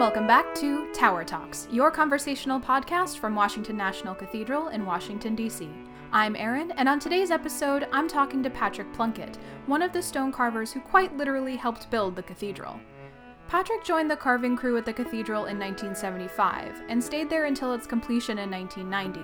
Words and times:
welcome 0.00 0.26
back 0.26 0.54
to 0.54 0.90
Tower 0.94 1.24
Talks, 1.24 1.68
your 1.70 1.90
conversational 1.90 2.58
podcast 2.58 3.18
from 3.18 3.34
Washington 3.34 3.76
National 3.76 4.14
Cathedral 4.14 4.68
in 4.68 4.86
Washington, 4.86 5.34
D.C. 5.34 5.68
I'm 6.10 6.34
Erin, 6.36 6.70
and 6.78 6.88
on 6.88 6.98
today's 6.98 7.30
episode, 7.30 7.86
I'm 7.92 8.08
talking 8.08 8.42
to 8.42 8.48
Patrick 8.48 8.90
Plunkett, 8.94 9.36
one 9.66 9.82
of 9.82 9.92
the 9.92 10.00
stone 10.00 10.32
carvers 10.32 10.72
who 10.72 10.80
quite 10.80 11.14
literally 11.18 11.54
helped 11.54 11.90
build 11.90 12.16
the 12.16 12.22
cathedral. 12.22 12.80
Patrick 13.46 13.84
joined 13.84 14.10
the 14.10 14.16
carving 14.16 14.56
crew 14.56 14.78
at 14.78 14.86
the 14.86 14.92
cathedral 14.94 15.44
in 15.44 15.58
1975 15.58 16.82
and 16.88 17.04
stayed 17.04 17.28
there 17.28 17.44
until 17.44 17.74
its 17.74 17.86
completion 17.86 18.38
in 18.38 18.50
1990, 18.50 19.20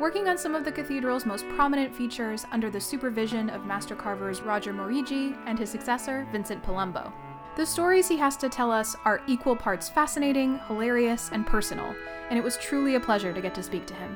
working 0.00 0.26
on 0.26 0.36
some 0.36 0.56
of 0.56 0.64
the 0.64 0.72
cathedral's 0.72 1.24
most 1.24 1.46
prominent 1.50 1.94
features 1.94 2.46
under 2.50 2.68
the 2.68 2.80
supervision 2.80 3.48
of 3.48 3.64
master 3.64 3.94
carvers 3.94 4.40
Roger 4.40 4.74
Morigi 4.74 5.38
and 5.46 5.56
his 5.56 5.70
successor, 5.70 6.26
Vincent 6.32 6.64
Palumbo. 6.64 7.12
The 7.56 7.64
stories 7.64 8.06
he 8.06 8.18
has 8.18 8.36
to 8.38 8.50
tell 8.50 8.70
us 8.70 8.96
are 9.06 9.22
equal 9.26 9.56
parts 9.56 9.88
fascinating, 9.88 10.60
hilarious, 10.66 11.30
and 11.32 11.46
personal, 11.46 11.96
and 12.28 12.38
it 12.38 12.44
was 12.44 12.58
truly 12.58 12.96
a 12.96 13.00
pleasure 13.00 13.32
to 13.32 13.40
get 13.40 13.54
to 13.54 13.62
speak 13.62 13.86
to 13.86 13.94
him. 13.94 14.14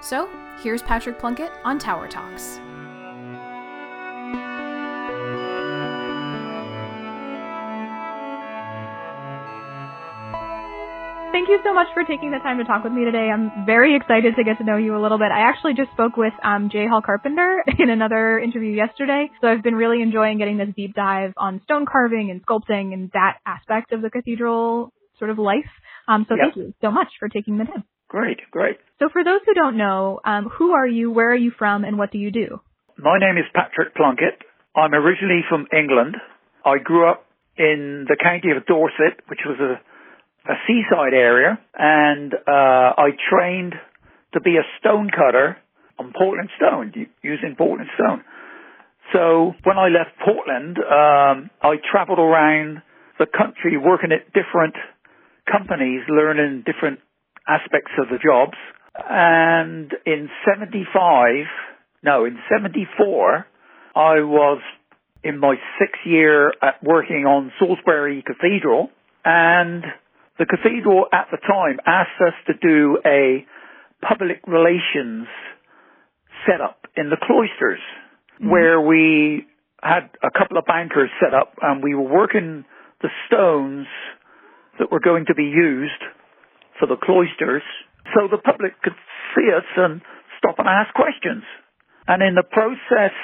So, 0.00 0.28
here's 0.60 0.82
Patrick 0.82 1.20
Plunkett 1.20 1.52
on 1.62 1.78
Tower 1.78 2.08
Talks. 2.08 2.58
Thank 11.38 11.50
you 11.50 11.60
so 11.62 11.72
much 11.72 11.86
for 11.94 12.02
taking 12.02 12.32
the 12.32 12.38
time 12.38 12.58
to 12.58 12.64
talk 12.64 12.82
with 12.82 12.92
me 12.92 13.04
today. 13.04 13.30
I'm 13.32 13.64
very 13.64 13.94
excited 13.94 14.34
to 14.34 14.42
get 14.42 14.58
to 14.58 14.64
know 14.64 14.76
you 14.76 14.98
a 14.98 15.00
little 15.00 15.18
bit. 15.18 15.30
I 15.30 15.46
actually 15.48 15.74
just 15.74 15.88
spoke 15.92 16.16
with 16.16 16.32
um, 16.42 16.68
Jay 16.68 16.88
Hall 16.88 17.00
Carpenter 17.00 17.62
in 17.78 17.90
another 17.90 18.40
interview 18.40 18.72
yesterday, 18.72 19.30
so 19.40 19.46
I've 19.46 19.62
been 19.62 19.76
really 19.76 20.02
enjoying 20.02 20.38
getting 20.38 20.58
this 20.58 20.66
deep 20.74 20.96
dive 20.96 21.34
on 21.36 21.60
stone 21.62 21.86
carving 21.86 22.32
and 22.32 22.44
sculpting 22.44 22.92
and 22.92 23.12
that 23.14 23.38
aspect 23.46 23.92
of 23.92 24.02
the 24.02 24.10
cathedral 24.10 24.92
sort 25.20 25.30
of 25.30 25.38
life. 25.38 25.70
Um, 26.08 26.26
so 26.28 26.34
yep. 26.34 26.46
thank 26.46 26.56
you 26.56 26.74
so 26.80 26.90
much 26.90 27.06
for 27.20 27.28
taking 27.28 27.56
the 27.58 27.66
time. 27.66 27.84
Great, 28.08 28.40
great. 28.50 28.78
So 28.98 29.08
for 29.08 29.22
those 29.22 29.38
who 29.46 29.54
don't 29.54 29.76
know, 29.76 30.18
um, 30.24 30.48
who 30.50 30.72
are 30.72 30.88
you, 30.88 31.12
where 31.12 31.30
are 31.30 31.36
you 31.36 31.52
from, 31.56 31.84
and 31.84 31.98
what 31.98 32.10
do 32.10 32.18
you 32.18 32.32
do? 32.32 32.60
My 32.98 33.16
name 33.16 33.38
is 33.38 33.44
Patrick 33.54 33.94
Plunkett. 33.94 34.42
I'm 34.74 34.92
originally 34.92 35.42
from 35.48 35.68
England. 35.72 36.16
I 36.64 36.78
grew 36.82 37.08
up 37.08 37.26
in 37.56 38.06
the 38.08 38.16
county 38.20 38.50
of 38.56 38.66
Dorset, 38.66 39.22
which 39.28 39.46
was 39.46 39.60
a 39.60 39.87
a 40.46 40.54
seaside 40.66 41.14
area, 41.14 41.58
and 41.76 42.34
uh, 42.34 42.94
I 42.96 43.10
trained 43.30 43.74
to 44.34 44.40
be 44.40 44.56
a 44.56 44.64
stone 44.78 45.10
cutter 45.10 45.56
on 45.98 46.12
Portland 46.16 46.50
stone, 46.56 46.92
using 47.22 47.54
Portland 47.56 47.90
stone. 47.94 48.24
So 49.12 49.54
when 49.64 49.78
I 49.78 49.88
left 49.88 50.10
Portland, 50.24 50.78
um, 50.78 51.50
I 51.62 51.76
traveled 51.90 52.18
around 52.18 52.82
the 53.18 53.26
country 53.26 53.76
working 53.76 54.12
at 54.12 54.26
different 54.32 54.74
companies, 55.50 56.02
learning 56.08 56.64
different 56.66 57.00
aspects 57.48 57.92
of 57.98 58.08
the 58.08 58.18
jobs. 58.22 58.56
And 59.08 59.92
in 60.04 60.28
75, 60.46 61.46
no, 62.02 62.24
in 62.24 62.38
74, 62.52 63.46
I 63.96 64.20
was 64.20 64.60
in 65.24 65.38
my 65.38 65.54
sixth 65.78 66.02
year 66.04 66.52
at 66.62 66.82
working 66.82 67.24
on 67.26 67.52
Salisbury 67.58 68.22
Cathedral 68.24 68.90
and 69.24 69.84
the 70.38 70.46
cathedral 70.46 71.06
at 71.12 71.26
the 71.30 71.38
time 71.38 71.78
asked 71.84 72.20
us 72.20 72.34
to 72.46 72.54
do 72.54 72.98
a 73.04 73.44
public 74.06 74.40
relations 74.46 75.26
setup 76.46 76.86
in 76.96 77.10
the 77.10 77.16
cloisters 77.20 77.80
mm-hmm. 78.38 78.50
where 78.50 78.80
we 78.80 79.46
had 79.82 80.10
a 80.22 80.30
couple 80.30 80.58
of 80.58 80.64
bankers 80.64 81.10
set 81.20 81.34
up 81.34 81.54
and 81.62 81.82
we 81.82 81.94
were 81.94 82.08
working 82.08 82.64
the 83.02 83.08
stones 83.26 83.86
that 84.78 84.90
were 84.90 85.00
going 85.00 85.26
to 85.26 85.34
be 85.34 85.44
used 85.44 86.02
for 86.78 86.86
the 86.86 86.96
cloisters 86.96 87.62
so 88.14 88.26
the 88.30 88.38
public 88.38 88.80
could 88.82 88.94
see 89.34 89.50
us 89.54 89.66
and 89.76 90.00
stop 90.38 90.58
and 90.58 90.68
ask 90.68 90.94
questions. 90.94 91.42
And 92.06 92.22
in 92.22 92.34
the 92.34 92.46
process, 92.46 93.14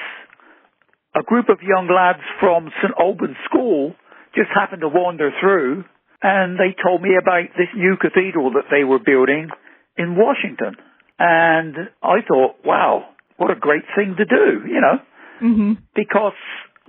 a 1.14 1.22
group 1.22 1.48
of 1.48 1.58
young 1.62 1.88
lads 1.88 2.22
from 2.41 2.70
St. 2.82 2.92
Albans 2.98 3.38
School 3.47 3.94
just 4.34 4.50
happened 4.54 4.82
to 4.82 4.88
wander 4.88 5.30
through 5.41 5.84
and 6.24 6.56
they 6.56 6.72
told 6.80 7.02
me 7.02 7.20
about 7.20 7.52
this 7.52 7.68
new 7.76 8.00
cathedral 8.00 8.56
that 8.56 8.72
they 8.72 8.82
were 8.82 8.98
building 8.98 9.50
in 9.98 10.16
Washington. 10.16 10.72
And 11.18 11.76
I 12.02 12.24
thought, 12.26 12.64
wow, 12.64 13.04
what 13.36 13.50
a 13.50 13.60
great 13.60 13.84
thing 13.94 14.16
to 14.16 14.24
do, 14.24 14.64
you 14.64 14.80
know, 14.80 14.96
mm-hmm. 15.44 15.72
because 15.94 16.32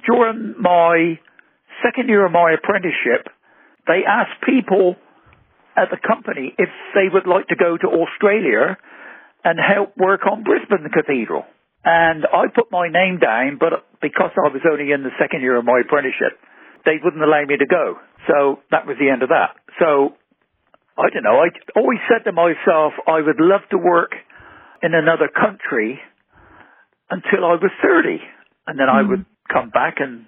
during 0.07 0.55
my 0.57 1.19
second 1.83 2.07
year 2.07 2.25
of 2.25 2.31
my 2.31 2.55
apprenticeship, 2.55 3.27
they 3.85 4.07
asked 4.07 4.39
people 4.47 4.95
at 5.75 5.91
the 5.91 5.99
company 5.99 6.55
if 6.57 6.69
they 6.95 7.11
would 7.11 7.27
like 7.27 7.51
to 7.51 7.59
go 7.59 7.75
to 7.75 7.87
Australia 7.91 8.79
and 9.43 9.59
help 9.59 9.97
work 9.97 10.21
on 10.25 10.47
Brisbane 10.47 10.87
Cathedral. 10.95 11.43
And 11.83 12.23
I 12.25 12.47
put 12.55 12.71
my 12.71 12.87
name 12.87 13.19
down, 13.19 13.59
but 13.59 13.83
because 14.01 14.31
I 14.39 14.47
was 14.47 14.63
only 14.63 14.95
in 14.95 15.03
the 15.03 15.13
second 15.19 15.41
year 15.41 15.59
of 15.59 15.65
my 15.65 15.83
apprenticeship, 15.83 16.39
they 16.85 17.03
wouldn't 17.03 17.21
allow 17.21 17.43
me 17.45 17.57
to 17.57 17.67
go. 17.67 17.99
So 18.27 18.59
that 18.71 18.87
was 18.87 18.97
the 18.99 19.09
end 19.09 19.23
of 19.23 19.29
that. 19.29 19.55
So 19.79 20.15
I 20.97 21.09
don't 21.13 21.23
know. 21.23 21.43
I 21.43 21.49
always 21.75 21.99
said 22.07 22.23
to 22.25 22.31
myself, 22.31 22.93
I 23.07 23.21
would 23.21 23.39
love 23.39 23.61
to 23.71 23.77
work 23.77 24.13
in 24.81 24.93
another 24.93 25.27
country 25.27 25.99
until 27.09 27.45
I 27.45 27.59
was 27.59 27.71
30. 27.83 28.21
And 28.67 28.79
then 28.79 28.87
mm-hmm. 28.87 29.05
I 29.05 29.09
would 29.09 29.25
come 29.51 29.69
back 29.69 29.95
and 29.99 30.25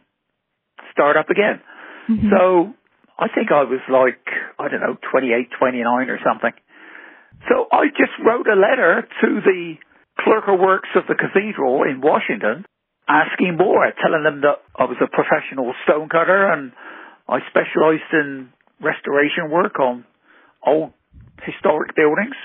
start 0.92 1.18
up 1.18 1.30
again. 1.30 1.62
Mm-hmm. 2.10 2.30
So 2.30 2.74
I 3.18 3.28
think 3.34 3.52
I 3.52 3.64
was 3.64 3.82
like, 3.90 4.22
I 4.60 4.68
don't 4.68 4.82
know, 4.82 4.98
28, 5.12 5.50
29 5.58 6.10
or 6.10 6.20
something. 6.24 6.54
So 7.50 7.68
I 7.72 7.88
just 7.90 8.14
wrote 8.24 8.48
a 8.48 8.58
letter 8.58 9.08
to 9.22 9.28
the 9.42 9.76
clerk 10.20 10.46
of 10.48 10.60
works 10.60 10.90
of 10.96 11.04
the 11.08 11.16
cathedral 11.16 11.84
in 11.84 12.02
Washington 12.02 12.66
asking 13.08 13.58
more, 13.58 13.88
telling 14.04 14.24
them 14.24 14.42
that 14.42 14.60
I 14.76 14.84
was 14.84 14.98
a 15.00 15.08
professional 15.08 15.74
stonecutter 15.86 16.52
and 16.52 16.74
I 17.28 17.40
specialized 17.50 18.12
in 18.14 18.50
restoration 18.82 19.52
work 19.52 19.80
on 19.80 20.06
old 20.66 20.94
historic 21.44 21.96
buildings, 21.96 22.36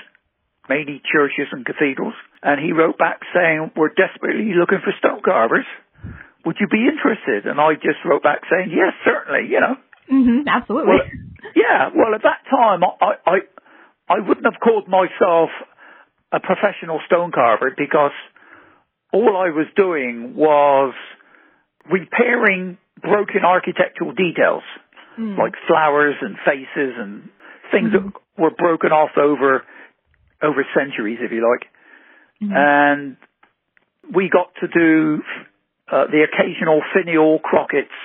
mainly 0.69 1.01
churches 1.11 1.47
and 1.51 1.65
cathedrals. 1.65 2.13
And 2.41 2.59
he 2.59 2.73
wrote 2.73 2.97
back 2.97 3.21
saying, 3.33 3.71
we're 3.75 3.95
desperately 3.95 4.51
looking 4.53 4.79
for 4.83 4.93
stone 4.99 5.21
carvers. 5.23 5.65
Would 6.45 6.57
you 6.59 6.67
be 6.67 6.85
interested? 6.85 7.49
And 7.49 7.59
I 7.59 7.75
just 7.75 8.03
wrote 8.05 8.23
back 8.23 8.41
saying, 8.51 8.69
yes, 8.69 8.93
certainly, 9.05 9.47
you 9.49 9.61
know. 9.61 9.75
Mm-hmm, 10.11 10.47
absolutely. 10.47 10.91
Well, 10.91 11.07
yeah, 11.55 11.89
well, 11.95 12.13
at 12.13 12.23
that 12.23 12.43
time, 12.49 12.83
I, 12.83 13.15
I, 13.25 13.37
I 14.09 14.19
wouldn't 14.19 14.45
have 14.45 14.59
called 14.61 14.87
myself 14.89 15.49
a 16.33 16.39
professional 16.39 16.99
stone 17.05 17.31
carver 17.31 17.71
because 17.77 18.11
all 19.13 19.37
I 19.37 19.55
was 19.55 19.67
doing 19.75 20.35
was 20.35 20.93
repairing 21.89 22.77
broken 23.01 23.45
architectural 23.45 24.13
details, 24.13 24.63
mm. 25.19 25.37
like 25.37 25.53
flowers 25.67 26.15
and 26.21 26.35
faces 26.45 26.95
and 26.97 27.29
things 27.71 27.89
mm. 27.89 27.93
that 27.93 28.01
hmm. 28.01 28.41
were 28.41 28.51
broken 28.51 28.91
off 28.91 29.17
over 29.17 29.63
over 30.41 30.65
centuries, 30.75 31.19
if 31.21 31.31
you 31.31 31.41
like. 31.41 31.67
Mm. 32.41 32.51
And 32.53 33.17
we 34.13 34.29
got 34.29 34.51
to 34.59 34.67
do 34.67 35.23
uh, 35.91 36.05
the 36.11 36.27
occasional 36.27 36.81
finial 36.93 37.39
crockets, 37.39 37.95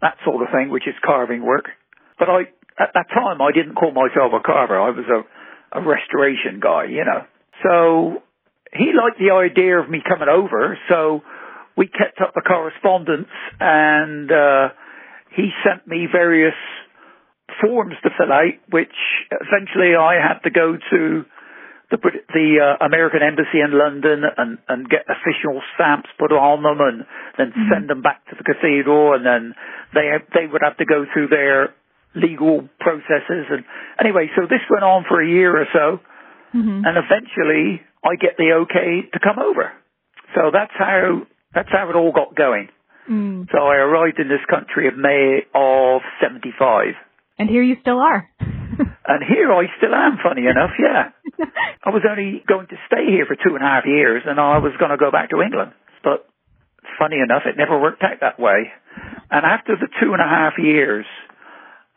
that 0.00 0.16
sort 0.24 0.42
of 0.42 0.48
thing, 0.52 0.70
which 0.70 0.86
is 0.86 0.94
carving 1.04 1.44
work. 1.44 1.66
But 2.18 2.28
I, 2.28 2.40
at 2.78 2.92
that 2.94 3.08
time, 3.08 3.40
I 3.40 3.52
didn't 3.52 3.74
call 3.74 3.92
myself 3.92 4.32
a 4.34 4.40
carver. 4.44 4.78
I 4.78 4.90
was 4.90 5.06
a, 5.08 5.80
a 5.80 5.82
restoration 5.82 6.60
guy, 6.60 6.84
you 6.84 7.04
know. 7.04 7.24
So 7.62 8.22
he 8.72 8.92
liked 8.92 9.18
the 9.18 9.32
idea 9.34 9.78
of 9.78 9.88
me 9.88 10.00
coming 10.06 10.28
over, 10.28 10.78
so 10.88 11.22
we 11.78 11.86
kept 11.86 12.20
up 12.20 12.34
the 12.34 12.42
correspondence 12.42 13.30
and 13.60 14.26
uh, 14.30 14.74
he 15.30 15.54
sent 15.62 15.86
me 15.86 16.08
various 16.10 16.58
forms 17.62 17.94
to 18.02 18.10
fill 18.18 18.32
out, 18.34 18.58
which 18.68 18.98
eventually 19.30 19.94
I 19.94 20.18
had 20.18 20.42
to 20.42 20.50
go 20.50 20.74
to 20.74 21.24
the 21.90 21.96
the 22.34 22.48
uh, 22.60 22.84
American 22.84 23.22
embassy 23.22 23.62
in 23.64 23.72
London 23.72 24.26
and 24.36 24.58
and 24.68 24.90
get 24.90 25.06
official 25.08 25.62
stamps 25.74 26.10
put 26.18 26.32
on 26.32 26.62
them 26.66 26.82
and 26.82 27.06
then 27.38 27.48
mm-hmm. 27.48 27.72
send 27.72 27.88
them 27.88 28.02
back 28.02 28.26
to 28.28 28.36
the 28.36 28.44
cathedral 28.44 29.14
and 29.14 29.24
then 29.24 29.54
they 29.94 30.10
they 30.34 30.46
would 30.50 30.60
have 30.60 30.76
to 30.76 30.84
go 30.84 31.06
through 31.14 31.28
their 31.28 31.72
legal 32.14 32.68
processes 32.80 33.48
and 33.48 33.64
anyway 33.96 34.28
so 34.36 34.42
this 34.44 34.60
went 34.68 34.84
on 34.84 35.04
for 35.08 35.22
a 35.22 35.26
year 35.26 35.56
or 35.56 35.64
so 35.72 35.96
mm-hmm. 36.52 36.84
and 36.84 36.94
eventually 37.00 37.80
I 38.04 38.16
get 38.20 38.36
the 38.36 38.68
okay 38.68 39.08
to 39.12 39.18
come 39.18 39.38
over. 39.38 39.72
So 40.34 40.50
that's 40.52 40.76
how 40.76 41.24
that's 41.58 41.74
how 41.74 41.90
it 41.90 41.96
all 41.96 42.12
got 42.12 42.36
going. 42.36 42.68
Mm. 43.10 43.50
So 43.50 43.58
I 43.58 43.82
arrived 43.82 44.20
in 44.20 44.28
this 44.28 44.44
country 44.48 44.86
in 44.86 45.02
May 45.02 45.42
of 45.54 46.02
'75. 46.22 46.94
And 47.38 47.50
here 47.50 47.62
you 47.62 47.76
still 47.80 47.98
are. 47.98 48.30
and 48.38 49.20
here 49.26 49.52
I 49.52 49.66
still 49.78 49.94
am, 49.94 50.18
funny 50.22 50.46
enough, 50.46 50.70
yeah. 50.78 51.10
I 51.84 51.90
was 51.90 52.02
only 52.08 52.44
going 52.46 52.66
to 52.68 52.76
stay 52.86 53.06
here 53.10 53.26
for 53.26 53.34
two 53.34 53.54
and 53.54 53.62
a 53.62 53.66
half 53.66 53.84
years 53.86 54.22
and 54.26 54.38
I 54.38 54.58
was 54.58 54.72
going 54.78 54.90
to 54.90 54.96
go 54.96 55.10
back 55.10 55.30
to 55.30 55.42
England. 55.42 55.72
But 56.02 56.26
funny 56.98 57.18
enough, 57.22 57.42
it 57.46 57.56
never 57.56 57.78
worked 57.78 58.02
out 58.02 58.20
that 58.20 58.38
way. 58.38 58.70
And 59.30 59.46
after 59.46 59.74
the 59.74 59.88
two 60.02 60.12
and 60.12 60.22
a 60.22 60.26
half 60.28 60.58
years, 60.58 61.06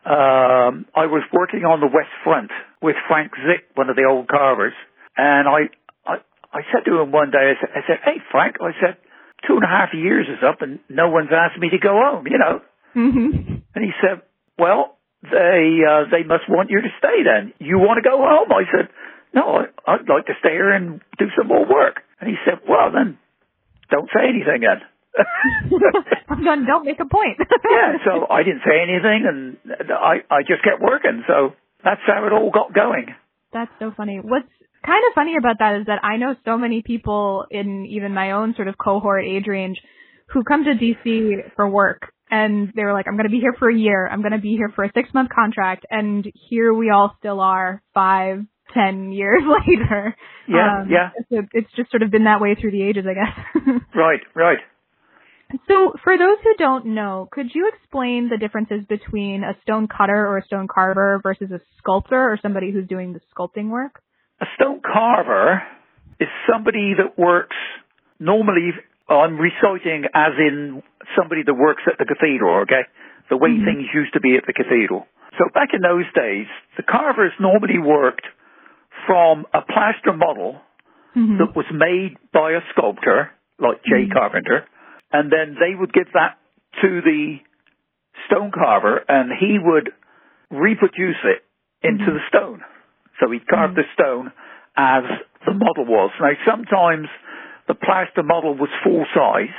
um, 0.06 0.86
I 0.94 1.06
was 1.06 1.22
working 1.32 1.62
on 1.66 1.80
the 1.80 1.90
West 1.90 2.14
Front 2.24 2.50
with 2.80 2.96
Frank 3.06 3.32
Zic, 3.46 3.66
one 3.74 3.90
of 3.90 3.96
the 3.96 4.04
old 4.04 4.26
carvers, 4.26 4.74
and 5.16 5.46
I, 5.46 5.70
I, 6.06 6.18
I 6.52 6.60
said 6.72 6.84
to 6.86 7.00
him 7.00 7.12
one 7.12 7.30
day, 7.30 7.54
I 7.54 7.60
said, 7.60 7.70
I 7.70 7.80
said, 7.86 7.98
hey 8.04 8.18
Frank, 8.30 8.56
I 8.60 8.72
said, 8.80 8.96
two 9.46 9.54
and 9.56 9.64
a 9.64 9.70
half 9.70 9.90
years 9.94 10.26
is 10.28 10.42
up 10.46 10.62
and 10.62 10.78
no 10.88 11.10
one's 11.10 11.30
asked 11.32 11.58
me 11.58 11.70
to 11.70 11.78
go 11.78 11.92
home, 11.92 12.26
you 12.26 12.38
know. 12.38 12.60
Mm-hmm. 12.94 13.64
And 13.74 13.84
he 13.84 13.92
said, 14.00 14.22
well, 14.58 14.98
they, 15.22 15.82
uh, 15.86 16.10
they 16.10 16.24
must 16.24 16.48
want 16.48 16.70
you 16.70 16.80
to 16.80 16.92
stay 16.98 17.22
then. 17.24 17.52
You 17.58 17.78
want 17.78 18.02
to 18.02 18.08
go 18.08 18.18
home? 18.18 18.50
I 18.52 18.64
said, 18.70 18.88
no, 19.34 19.64
I, 19.64 19.92
I'd 19.92 20.08
like 20.08 20.26
to 20.26 20.36
stay 20.40 20.52
here 20.52 20.70
and 20.70 21.00
do 21.18 21.26
some 21.36 21.48
more 21.48 21.64
work. 21.64 22.02
And 22.20 22.28
he 22.28 22.36
said, 22.44 22.60
well 22.68 22.92
then, 22.92 23.18
don't 23.90 24.08
say 24.14 24.28
anything 24.28 24.62
then. 24.62 24.82
don't 26.66 26.84
make 26.84 27.00
a 27.00 27.04
point. 27.04 27.36
yeah, 27.70 28.00
so 28.04 28.26
I 28.30 28.42
didn't 28.42 28.62
say 28.64 28.80
anything, 28.80 29.28
and 29.28 29.92
I 29.92 30.24
I 30.30 30.40
just 30.40 30.64
kept 30.64 30.80
working. 30.80 31.22
So 31.28 31.52
that's 31.84 32.00
how 32.06 32.24
it 32.26 32.32
all 32.32 32.50
got 32.50 32.72
going. 32.72 33.14
That's 33.52 33.70
so 33.78 33.92
funny. 33.94 34.20
What's 34.22 34.48
kind 34.84 35.04
of 35.08 35.14
funny 35.14 35.36
about 35.38 35.58
that 35.58 35.80
is 35.80 35.86
that 35.86 36.04
I 36.04 36.16
know 36.16 36.34
so 36.44 36.58
many 36.58 36.82
people 36.82 37.46
in 37.50 37.86
even 37.86 38.14
my 38.14 38.32
own 38.32 38.54
sort 38.54 38.68
of 38.68 38.76
cohort 38.78 39.24
age 39.24 39.46
range 39.46 39.78
who 40.28 40.44
come 40.44 40.64
to 40.64 40.70
DC 40.70 41.54
for 41.56 41.68
work 41.68 42.12
and 42.32 42.72
they 42.74 42.82
were 42.84 42.94
like, 42.94 43.04
I'm 43.06 43.16
going 43.16 43.28
to 43.28 43.30
be 43.30 43.40
here 43.40 43.54
for 43.58 43.68
a 43.68 43.76
year. 43.76 44.08
I'm 44.08 44.22
going 44.22 44.32
to 44.32 44.38
be 44.38 44.56
here 44.56 44.72
for 44.74 44.84
a 44.84 44.90
six 44.94 45.12
month 45.12 45.28
contract. 45.28 45.84
And 45.90 46.26
here 46.48 46.72
we 46.72 46.88
all 46.88 47.14
still 47.18 47.40
are 47.40 47.82
five, 47.92 48.38
ten 48.72 49.12
years 49.12 49.42
later. 49.68 50.16
Yeah, 50.48 50.80
um, 50.80 50.88
yeah. 50.90 51.10
So 51.28 51.42
it's 51.52 51.70
just 51.76 51.90
sort 51.90 52.02
of 52.02 52.10
been 52.10 52.24
that 52.24 52.40
way 52.40 52.56
through 52.58 52.70
the 52.70 52.82
ages, 52.82 53.04
I 53.06 53.12
guess. 53.12 53.74
right, 53.94 54.20
right. 54.34 54.58
So, 55.68 55.92
for 56.02 56.16
those 56.16 56.38
who 56.42 56.54
don't 56.56 56.86
know, 56.94 57.28
could 57.30 57.48
you 57.54 57.70
explain 57.74 58.30
the 58.30 58.38
differences 58.38 58.86
between 58.88 59.44
a 59.44 59.52
stone 59.60 59.86
cutter 59.86 60.26
or 60.26 60.38
a 60.38 60.44
stone 60.46 60.66
carver 60.66 61.20
versus 61.22 61.50
a 61.50 61.60
sculptor 61.76 62.16
or 62.18 62.38
somebody 62.40 62.72
who's 62.72 62.88
doing 62.88 63.12
the 63.12 63.20
sculpting 63.36 63.68
work? 63.68 64.00
A 64.42 64.46
stone 64.56 64.80
carver 64.82 65.62
is 66.18 66.28
somebody 66.50 66.94
that 66.98 67.16
works 67.16 67.56
normally, 68.18 68.74
I'm 69.08 69.38
reciting 69.38 70.04
as 70.14 70.32
in 70.38 70.82
somebody 71.16 71.42
that 71.46 71.54
works 71.54 71.82
at 71.86 71.98
the 71.98 72.04
cathedral, 72.04 72.62
okay? 72.62 72.82
The 73.30 73.36
way 73.36 73.50
mm-hmm. 73.50 73.64
things 73.64 73.86
used 73.94 74.14
to 74.14 74.20
be 74.20 74.34
at 74.36 74.42
the 74.46 74.52
cathedral. 74.52 75.06
So 75.38 75.46
back 75.54 75.70
in 75.72 75.80
those 75.80 76.06
days, 76.14 76.46
the 76.76 76.82
carvers 76.82 77.32
normally 77.40 77.78
worked 77.78 78.26
from 79.06 79.46
a 79.54 79.62
plaster 79.62 80.12
model 80.12 80.60
mm-hmm. 81.16 81.38
that 81.38 81.54
was 81.54 81.66
made 81.72 82.18
by 82.32 82.52
a 82.52 82.66
sculptor, 82.74 83.30
like 83.58 83.82
Jay 83.84 84.04
mm-hmm. 84.04 84.12
Carpenter, 84.12 84.66
and 85.12 85.30
then 85.30 85.54
they 85.54 85.74
would 85.78 85.92
give 85.92 86.10
that 86.14 86.38
to 86.82 87.00
the 87.00 87.36
stone 88.26 88.50
carver 88.50 89.04
and 89.08 89.30
he 89.38 89.58
would 89.60 89.90
reproduce 90.50 91.20
it 91.24 91.46
into 91.86 92.04
mm-hmm. 92.04 92.14
the 92.14 92.24
stone. 92.28 92.60
So 93.22 93.30
he'd 93.30 93.46
carve 93.46 93.70
mm-hmm. 93.70 93.80
the 93.80 93.94
stone 93.94 94.32
as 94.76 95.04
the 95.46 95.54
model 95.54 95.86
was. 95.86 96.10
Now 96.20 96.34
sometimes 96.46 97.06
the 97.68 97.74
plaster 97.74 98.22
model 98.22 98.54
was 98.54 98.70
full 98.82 99.06
size 99.14 99.54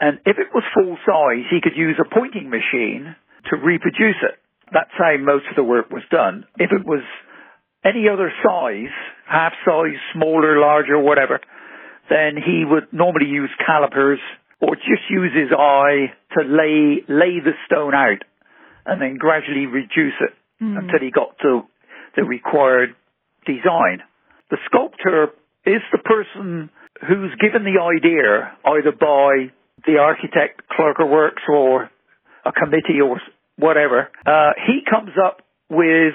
and 0.00 0.18
if 0.24 0.38
it 0.38 0.48
was 0.54 0.64
full 0.72 0.96
size 1.04 1.44
he 1.50 1.60
could 1.60 1.76
use 1.76 2.00
a 2.00 2.08
pointing 2.08 2.48
machine 2.48 3.14
to 3.50 3.56
reproduce 3.56 4.16
it. 4.22 4.40
That's 4.72 4.92
how 4.96 5.16
most 5.18 5.44
of 5.50 5.56
the 5.56 5.64
work 5.64 5.90
was 5.90 6.02
done. 6.10 6.44
If 6.58 6.72
it 6.72 6.84
was 6.84 7.02
any 7.84 8.08
other 8.08 8.32
size, 8.44 8.92
half 9.26 9.52
size, 9.64 9.96
smaller, 10.12 10.60
larger, 10.60 10.98
whatever, 10.98 11.40
then 12.08 12.36
he 12.36 12.64
would 12.64 12.92
normally 12.92 13.28
use 13.28 13.50
calipers 13.64 14.20
or 14.60 14.74
just 14.76 15.08
use 15.10 15.32
his 15.34 15.52
eye 15.56 16.12
to 16.36 16.44
lay 16.44 17.04
lay 17.08 17.40
the 17.40 17.52
stone 17.66 17.94
out 17.94 18.24
and 18.86 19.00
then 19.00 19.16
gradually 19.16 19.66
reduce 19.66 20.16
it 20.20 20.34
mm. 20.62 20.78
until 20.78 21.00
he 21.00 21.10
got 21.10 21.36
to 21.42 21.62
the 22.18 22.24
required 22.24 22.96
design. 23.46 24.02
The 24.50 24.58
sculptor 24.66 25.28
is 25.64 25.80
the 25.92 26.02
person 26.02 26.68
who's 27.06 27.30
given 27.40 27.62
the 27.62 27.78
idea 27.78 28.58
either 28.66 28.90
by 28.90 29.54
the 29.86 29.98
architect, 29.98 30.66
clerk 30.68 30.96
of 30.98 31.08
works, 31.08 31.42
or 31.48 31.88
a 32.44 32.50
committee 32.50 33.00
or 33.00 33.20
whatever. 33.56 34.10
Uh, 34.26 34.50
he 34.66 34.80
comes 34.88 35.12
up 35.14 35.42
with 35.70 36.14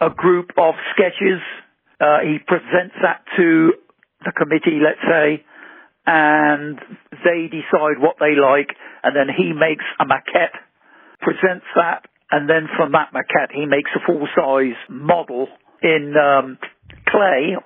a 0.00 0.08
group 0.08 0.50
of 0.56 0.74
sketches. 0.94 1.40
Uh, 2.00 2.24
he 2.24 2.38
presents 2.38 2.96
that 3.02 3.22
to 3.36 3.74
the 4.24 4.32
committee, 4.32 4.80
let's 4.80 5.04
say, 5.04 5.44
and 6.06 6.78
they 7.24 7.48
decide 7.52 8.00
what 8.00 8.16
they 8.18 8.34
like, 8.40 8.74
and 9.02 9.14
then 9.14 9.28
he 9.36 9.52
makes 9.52 9.84
a 10.00 10.04
maquette, 10.04 10.56
presents 11.20 11.66
that, 11.76 12.06
and 12.32 12.48
then 12.48 12.68
from 12.76 12.92
that 12.92 13.12
maquette 13.12 13.52
he 13.54 13.66
makes 13.66 13.90
a 13.94 14.00
full 14.06 14.26
size 14.34 14.78
model 14.88 15.48
in 15.82 16.14
um, 16.16 16.58
clay, 17.06 17.56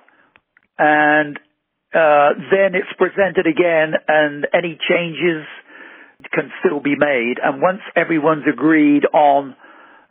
and 0.77 1.37
uh, 1.93 2.29
then 2.51 2.75
it's 2.75 2.91
presented 2.97 3.47
again, 3.47 3.93
and 4.07 4.45
any 4.53 4.77
changes 4.77 5.47
can 6.33 6.51
still 6.59 6.81
be 6.81 6.95
made. 6.97 7.35
And 7.41 7.61
once 7.61 7.81
everyone's 7.95 8.45
agreed 8.51 9.05
on 9.13 9.55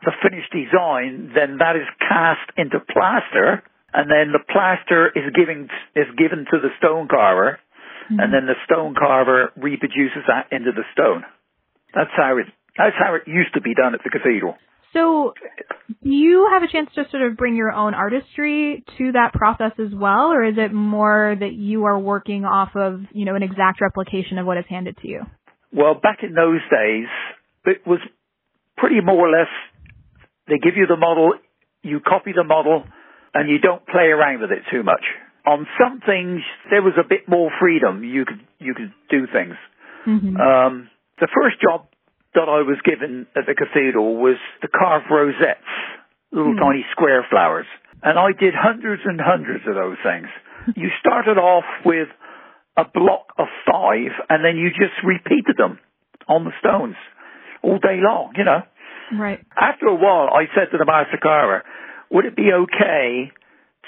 the 0.03 0.11
finished 0.23 0.51
design, 0.51 1.31
then 1.35 1.57
that 1.59 1.75
is 1.75 1.87
cast 1.99 2.51
into 2.57 2.79
plaster 2.79 3.63
and 3.93 4.11
then 4.11 4.29
the 4.31 4.43
plaster 4.43 5.07
is 5.09 5.31
giving 5.33 5.69
is 5.95 6.07
given 6.17 6.45
to 6.51 6.57
the 6.59 6.69
stone 6.77 7.07
carver, 7.07 7.59
mm-hmm. 8.05 8.19
and 8.19 8.33
then 8.33 8.45
the 8.45 8.59
stone 8.65 8.93
carver 8.93 9.51
reproduces 9.55 10.27
that 10.27 10.51
into 10.51 10.71
the 10.71 10.83
stone. 10.91 11.23
That's 11.95 12.13
how 12.15 12.37
it 12.37 12.45
that's 12.77 12.95
how 12.97 13.15
it 13.15 13.23
used 13.27 13.53
to 13.55 13.61
be 13.61 13.73
done 13.73 13.93
at 13.93 14.01
the 14.03 14.09
cathedral. 14.09 14.55
So, 14.93 15.33
do 16.03 16.09
you 16.09 16.49
have 16.51 16.63
a 16.63 16.67
chance 16.71 16.89
to 16.95 17.03
sort 17.11 17.23
of 17.23 17.37
bring 17.37 17.55
your 17.55 17.71
own 17.71 17.93
artistry 17.93 18.83
to 18.97 19.11
that 19.13 19.33
process 19.33 19.73
as 19.79 19.93
well, 19.93 20.31
or 20.31 20.43
is 20.43 20.55
it 20.57 20.73
more 20.73 21.35
that 21.37 21.53
you 21.53 21.85
are 21.85 21.99
working 21.99 22.45
off 22.45 22.69
of 22.75 23.01
you 23.11 23.25
know 23.25 23.35
an 23.35 23.43
exact 23.43 23.81
replication 23.81 24.37
of 24.37 24.45
what 24.45 24.57
is 24.57 24.65
handed 24.69 24.97
to 25.01 25.07
you? 25.07 25.21
Well, 25.73 25.95
back 25.95 26.19
in 26.23 26.33
those 26.33 26.61
days, 26.71 27.07
it 27.65 27.85
was 27.85 27.99
pretty 28.77 29.01
more 29.01 29.27
or 29.27 29.31
less 29.31 29.51
they 30.47 30.57
give 30.57 30.77
you 30.77 30.87
the 30.87 30.95
model, 30.95 31.33
you 31.83 31.99
copy 31.99 32.31
the 32.33 32.43
model, 32.43 32.85
and 33.33 33.49
you 33.49 33.59
don't 33.59 33.85
play 33.85 34.05
around 34.05 34.41
with 34.41 34.51
it 34.51 34.63
too 34.71 34.83
much. 34.83 35.03
On 35.45 35.67
some 35.79 35.99
things, 35.99 36.41
there 36.69 36.81
was 36.81 36.93
a 36.97 37.07
bit 37.07 37.27
more 37.27 37.51
freedom. 37.59 38.03
You 38.03 38.25
could 38.25 38.39
you 38.59 38.73
could 38.73 38.93
do 39.09 39.27
things. 39.31 39.55
Mm-hmm. 40.05 40.37
Um, 40.37 40.89
the 41.19 41.27
first 41.33 41.61
job 41.61 41.87
that 42.37 42.45
I 42.45 42.61
was 42.61 42.77
given 42.85 43.25
at 43.35 43.49
the 43.49 43.57
cathedral 43.57 44.21
was 44.21 44.37
the 44.61 44.69
carved 44.69 45.09
rosettes, 45.09 45.73
little 46.31 46.53
mm. 46.53 46.61
tiny 46.61 46.85
square 46.93 47.25
flowers, 47.29 47.65
and 48.03 48.17
I 48.17 48.29
did 48.37 48.53
hundreds 48.53 49.01
and 49.05 49.19
hundreds 49.19 49.65
of 49.65 49.73
those 49.73 49.97
things. 50.05 50.29
you 50.77 50.93
started 51.01 51.41
off 51.41 51.65
with 51.83 52.07
a 52.77 52.85
block 52.85 53.33
of 53.41 53.47
five, 53.65 54.13
and 54.29 54.45
then 54.45 54.55
you 54.55 54.69
just 54.69 54.93
repeated 55.03 55.57
them 55.57 55.79
on 56.29 56.45
the 56.45 56.53
stones 56.61 56.95
all 57.63 57.79
day 57.81 57.97
long. 57.97 58.33
You 58.37 58.45
know. 58.45 58.61
Right. 59.17 59.39
After 59.57 59.87
a 59.87 59.95
while, 59.95 60.29
I 60.29 60.45
said 60.53 60.69
to 60.71 60.77
the 60.77 60.85
master 60.85 61.17
carver, 61.17 61.63
would 62.11 62.25
it 62.25 62.35
be 62.35 62.51
okay 62.53 63.31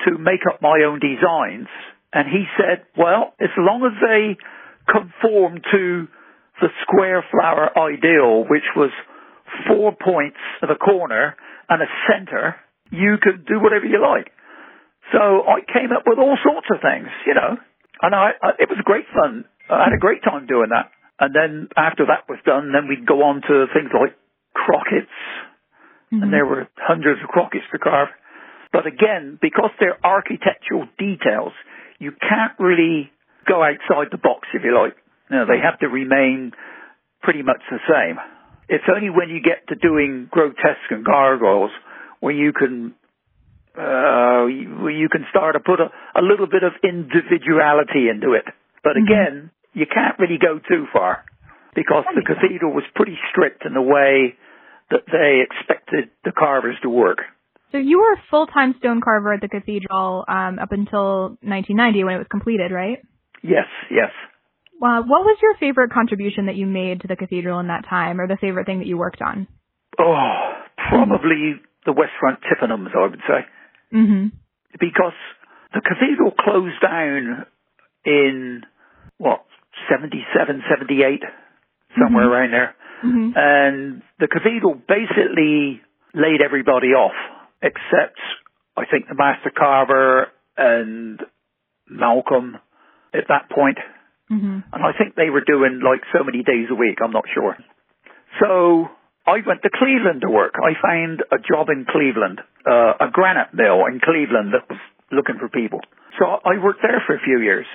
to 0.08 0.18
make 0.18 0.42
up 0.50 0.62
my 0.62 0.80
own 0.88 1.00
designs? 1.00 1.68
And 2.14 2.26
he 2.28 2.46
said, 2.58 2.88
well, 2.98 3.34
as 3.40 3.50
long 3.58 3.84
as 3.84 4.00
they 4.02 4.38
conform 4.88 5.62
to 5.72 6.08
the 6.62 6.70
square 6.84 7.24
flower 7.32 7.72
ideal, 7.78 8.46
which 8.50 8.68
was 8.76 8.92
four 9.68 9.96
points 9.96 10.38
at 10.62 10.70
a 10.70 10.76
corner 10.76 11.36
and 11.70 11.82
a 11.82 11.90
center, 12.10 12.56
you 12.92 13.18
could 13.22 13.46
do 13.46 13.60
whatever 13.60 13.86
you 13.86 14.02
like. 14.02 14.32
So 15.12 15.20
I 15.20 15.62
came 15.66 15.92
up 15.92 16.04
with 16.06 16.20
all 16.20 16.38
sorts 16.44 16.68
of 16.70 16.82
things, 16.82 17.10
you 17.26 17.34
know, 17.34 17.58
and 18.02 18.14
I, 18.14 18.32
I, 18.42 18.50
it 18.60 18.70
was 18.70 18.78
great 18.84 19.06
fun. 19.14 19.46
I 19.70 19.86
had 19.86 19.94
a 19.94 20.02
great 20.02 20.24
time 20.24 20.46
doing 20.46 20.70
that. 20.70 20.92
And 21.20 21.36
then 21.36 21.68
after 21.76 22.06
that 22.08 22.30
was 22.30 22.40
done, 22.46 22.72
then 22.72 22.88
we'd 22.88 23.06
go 23.06 23.24
on 23.24 23.42
to 23.42 23.66
things 23.74 23.92
like 23.92 24.16
crockets, 24.54 25.12
mm-hmm. 26.14 26.24
and 26.24 26.34
there 26.34 26.46
were 26.46 26.68
hundreds 26.78 27.22
of 27.22 27.30
crockets 27.30 27.66
to 27.72 27.80
carve. 27.80 28.10
But 28.72 28.86
again, 28.88 29.38
because 29.42 29.72
they're 29.80 30.00
architectural 30.06 30.88
details, 30.98 31.52
you 32.00 32.12
can't 32.12 32.54
really 32.60 33.12
go 33.48 33.62
outside 33.64 34.10
the 34.12 34.22
box, 34.22 34.48
if 34.54 34.64
you 34.64 34.78
like. 34.78 34.96
Know, 35.30 35.46
they 35.46 35.60
have 35.62 35.80
to 35.80 35.88
remain 35.88 36.52
pretty 37.22 37.44
much 37.44 37.62
the 37.70 37.80
same. 37.88 38.18
It's 38.68 38.86
only 38.94 39.10
when 39.10 39.30
you 39.30 39.42
get 39.42 39.68
to 39.70 39.76
doing 39.76 40.28
grotesque 40.32 40.90
and 40.90 41.06
gargoyles 41.06 41.72
where 42.20 42.34
you 42.34 42.54
can 42.54 42.94
uh, 43.78 44.46
you, 44.48 44.90
you 44.90 45.10
can 45.10 45.26
start 45.30 45.56
to 45.56 45.60
put 45.60 45.80
a, 45.80 45.90
a 46.20 46.22
little 46.22 46.48
bit 46.48 46.64
of 46.64 46.74
individuality 46.84 48.10
into 48.10 48.34
it. 48.34 48.46
But 48.84 48.98
mm-hmm. 48.98 49.06
again, 49.06 49.52
you 49.74 49.86
can't 49.86 50.18
really 50.20 50.38
go 50.38 50.60
too 50.60 50.86
far 50.92 51.24
because 51.76 52.04
the 52.16 52.22
cathedral 52.26 52.74
was 52.74 52.84
pretty 52.96 53.18
strict 53.32 53.66
in 53.66 53.74
the 53.74 53.82
way 53.82 54.36
that 54.90 55.06
they 55.08 55.46
expected 55.46 56.10
the 56.26 56.32
carvers 56.32 56.76
to 56.82 56.90
work. 56.90 57.20
So 57.72 57.78
you 57.78 58.00
were 58.00 58.14
a 58.14 58.24
full-time 58.32 58.74
stone 58.80 59.00
carver 59.02 59.34
at 59.34 59.42
the 59.42 59.48
cathedral 59.48 60.26
um, 60.28 60.58
up 60.58 60.72
until 60.72 61.38
1990 61.46 62.04
when 62.04 62.16
it 62.16 62.18
was 62.18 62.28
completed, 62.30 62.72
right? 62.72 62.98
Yes, 63.44 63.70
yes. 63.92 64.10
Uh, 64.82 65.02
what 65.02 65.24
was 65.26 65.38
your 65.42 65.56
favorite 65.60 65.92
contribution 65.92 66.46
that 66.46 66.56
you 66.56 66.66
made 66.66 67.02
to 67.02 67.08
the 67.08 67.16
cathedral 67.16 67.60
in 67.60 67.68
that 67.68 67.86
time, 67.90 68.20
or 68.22 68.28
the 68.28 68.38
favorite 68.40 68.66
thing 68.66 68.80
that 68.80 68.88
you 68.88 68.98
worked 68.98 69.22
on? 69.22 69.48
Oh, 70.00 70.54
probably 70.90 71.56
the 71.86 71.92
West 71.92 72.12
Front 72.20 72.40
Tympanums, 72.42 72.96
I 72.96 73.02
would 73.02 73.22
say, 73.28 73.46
Mm-hmm. 73.94 74.28
because 74.80 75.14
the 75.74 75.82
cathedral 75.82 76.32
closed 76.32 76.80
down 76.82 77.46
in 78.06 78.62
what 79.18 79.44
77, 79.90 80.64
78, 80.70 81.24
somewhere 82.00 82.26
Mhm. 82.26 82.30
around 82.32 82.52
there, 82.52 82.76
Mm-hmm. 83.04 83.32
and 83.36 84.02
the 84.20 84.28
cathedral 84.28 84.76
basically 84.76 85.82
laid 86.14 86.42
everybody 86.42 86.90
off 86.94 87.16
except 87.62 88.20
I 88.78 88.86
think 88.86 89.08
the 89.10 89.16
master 89.16 89.50
carver 89.50 90.28
and 90.58 91.20
Malcolm 91.90 92.58
at 93.14 93.28
that 93.28 93.50
point. 93.50 93.78
Mm-hmm. 94.32 94.72
And 94.74 94.82
I 94.86 94.94
think 94.98 95.16
they 95.16 95.30
were 95.30 95.42
doing 95.42 95.82
like 95.84 96.02
so 96.14 96.24
many 96.24 96.44
days 96.44 96.70
a 96.70 96.76
week, 96.76 97.02
I'm 97.04 97.12
not 97.12 97.26
sure. 97.34 97.58
So 98.40 98.88
I 99.26 99.42
went 99.46 99.62
to 99.64 99.70
Cleveland 99.74 100.22
to 100.22 100.30
work. 100.30 100.54
I 100.62 100.78
found 100.78 101.24
a 101.34 101.38
job 101.42 101.70
in 101.70 101.86
Cleveland, 101.90 102.42
uh, 102.66 102.94
a 103.02 103.10
granite 103.12 103.54
mill 103.54 103.86
in 103.90 104.00
Cleveland 104.00 104.54
that 104.54 104.70
was 104.70 104.80
looking 105.12 105.38
for 105.42 105.50
people. 105.50 105.82
So 106.18 106.26
I 106.26 106.62
worked 106.62 106.82
there 106.82 107.02
for 107.06 107.16
a 107.16 107.22
few 107.22 107.42
years. 107.42 107.66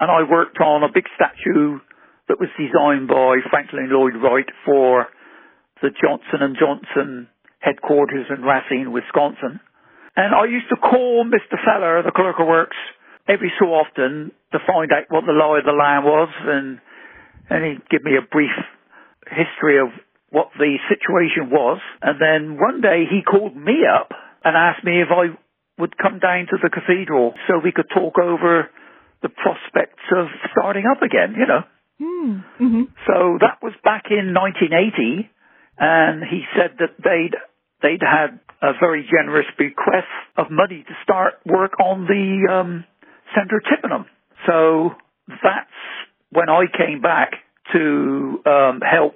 And 0.00 0.10
I 0.10 0.24
worked 0.24 0.58
on 0.60 0.82
a 0.82 0.92
big 0.92 1.04
statue 1.12 1.78
that 2.28 2.40
was 2.40 2.48
designed 2.56 3.08
by 3.08 3.44
Franklin 3.50 3.92
Lloyd 3.92 4.16
Wright 4.16 4.48
for 4.64 5.08
the 5.82 5.90
Johnson 5.92 6.40
and 6.40 6.56
Johnson 6.56 7.28
headquarters 7.60 8.26
in 8.32 8.40
Racine, 8.40 8.92
Wisconsin. 8.92 9.60
And 10.16 10.34
I 10.34 10.44
used 10.46 10.68
to 10.70 10.76
call 10.76 11.24
Mr. 11.24 11.60
Feller, 11.60 12.02
the 12.02 12.12
clerk 12.12 12.36
of 12.40 12.48
works, 12.48 12.76
every 13.30 13.52
so 13.58 13.66
often 13.66 14.32
to 14.50 14.58
find 14.66 14.90
out 14.90 15.06
what 15.08 15.24
the 15.24 15.32
lie 15.32 15.58
of 15.58 15.64
the 15.64 15.76
land 15.76 16.04
was 16.04 16.28
and 16.42 16.80
and 17.50 17.64
he'd 17.64 17.88
give 17.90 18.02
me 18.02 18.18
a 18.18 18.26
brief 18.26 18.54
history 19.26 19.78
of 19.78 19.88
what 20.30 20.50
the 20.58 20.78
situation 20.86 21.50
was. 21.50 21.78
And 22.02 22.20
then 22.22 22.58
one 22.58 22.80
day 22.80 23.04
he 23.10 23.22
called 23.22 23.56
me 23.56 23.82
up 23.86 24.10
and 24.44 24.56
asked 24.56 24.84
me 24.84 25.02
if 25.02 25.08
I 25.10 25.34
would 25.78 25.98
come 25.98 26.18
down 26.18 26.46
to 26.50 26.56
the 26.62 26.70
cathedral 26.70 27.34
so 27.48 27.58
we 27.58 27.72
could 27.72 27.90
talk 27.92 28.18
over 28.18 28.70
the 29.22 29.28
prospects 29.28 30.04
of 30.16 30.26
starting 30.52 30.84
up 30.86 31.02
again, 31.02 31.34
you 31.36 31.46
know. 31.46 31.62
Mm-hmm. 32.00 32.82
So 33.06 33.38
that 33.40 33.60
was 33.60 33.74
back 33.84 34.04
in 34.10 34.32
1980, 34.32 35.28
and 35.78 36.22
he 36.24 36.44
said 36.56 36.78
that 36.80 36.96
they'd 36.96 37.36
they'd 37.82 38.00
had 38.00 38.40
a 38.62 38.72
very 38.78 39.04
generous 39.04 39.46
bequest 39.58 40.08
of 40.36 40.46
money 40.50 40.84
to 40.86 40.94
start 41.02 41.34
work 41.44 41.80
on 41.80 42.06
the 42.06 42.52
um, 42.52 42.84
Centre 43.34 43.60
Tympanum. 43.60 44.06
So 44.46 44.90
that's 45.28 45.78
when 46.30 46.48
I 46.48 46.64
came 46.66 47.00
back 47.00 47.32
to 47.72 48.42
um, 48.46 48.80
help 48.80 49.14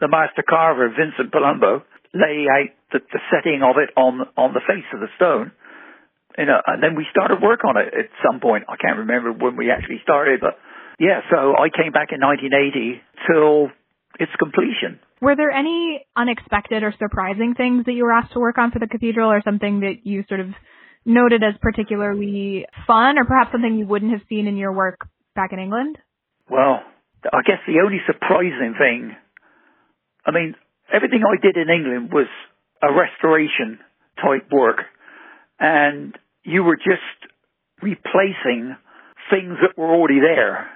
the 0.00 0.08
master 0.08 0.42
carver 0.42 0.88
Vincent 0.88 1.32
Palumbo 1.32 1.82
lay 2.14 2.46
out 2.50 2.70
the, 2.92 3.00
the 3.12 3.20
setting 3.30 3.62
of 3.62 3.76
it 3.78 3.90
on 3.96 4.20
on 4.36 4.52
the 4.52 4.60
face 4.66 4.86
of 4.92 5.00
the 5.00 5.08
stone. 5.16 5.52
You 6.36 6.46
know, 6.46 6.60
and 6.66 6.82
then 6.82 6.96
we 6.96 7.06
started 7.10 7.42
work 7.42 7.60
on 7.64 7.76
it 7.76 7.92
at 7.92 8.08
some 8.24 8.40
point. 8.40 8.64
I 8.68 8.76
can't 8.76 8.98
remember 8.98 9.32
when 9.32 9.56
we 9.56 9.70
actually 9.70 10.00
started, 10.02 10.40
but 10.40 10.58
yeah. 10.98 11.20
So 11.30 11.54
I 11.54 11.68
came 11.68 11.92
back 11.92 12.08
in 12.10 12.20
1980 12.20 13.02
till 13.28 13.68
its 14.18 14.32
completion. 14.38 14.98
Were 15.20 15.36
there 15.36 15.50
any 15.50 16.04
unexpected 16.16 16.82
or 16.82 16.92
surprising 16.98 17.54
things 17.54 17.84
that 17.84 17.92
you 17.92 18.04
were 18.04 18.12
asked 18.12 18.32
to 18.32 18.40
work 18.40 18.58
on 18.58 18.72
for 18.72 18.78
the 18.78 18.88
cathedral, 18.88 19.30
or 19.30 19.40
something 19.44 19.80
that 19.80 20.04
you 20.04 20.24
sort 20.28 20.40
of 20.40 20.48
noted 21.04 21.42
as 21.42 21.54
particularly 21.60 22.66
fun, 22.86 23.18
or 23.18 23.24
perhaps 23.24 23.52
something 23.52 23.76
you 23.76 23.86
wouldn't 23.86 24.12
have 24.12 24.22
seen 24.28 24.46
in 24.46 24.56
your 24.56 24.72
work 24.72 25.00
back 25.34 25.52
in 25.52 25.58
England? 25.58 25.98
Well, 26.50 26.80
I 27.24 27.42
guess 27.46 27.58
the 27.66 27.80
only 27.84 27.98
surprising 28.06 28.74
thing, 28.78 29.16
I 30.26 30.30
mean, 30.30 30.54
everything 30.92 31.22
I 31.26 31.40
did 31.40 31.56
in 31.56 31.68
England 31.70 32.12
was 32.12 32.26
a 32.82 32.92
restoration 32.92 33.78
type 34.16 34.50
work, 34.52 34.78
and 35.58 36.16
you 36.42 36.62
were 36.64 36.76
just 36.76 37.32
replacing 37.80 38.76
things 39.30 39.56
that 39.62 39.76
were 39.76 39.94
already 39.94 40.20
there. 40.20 40.68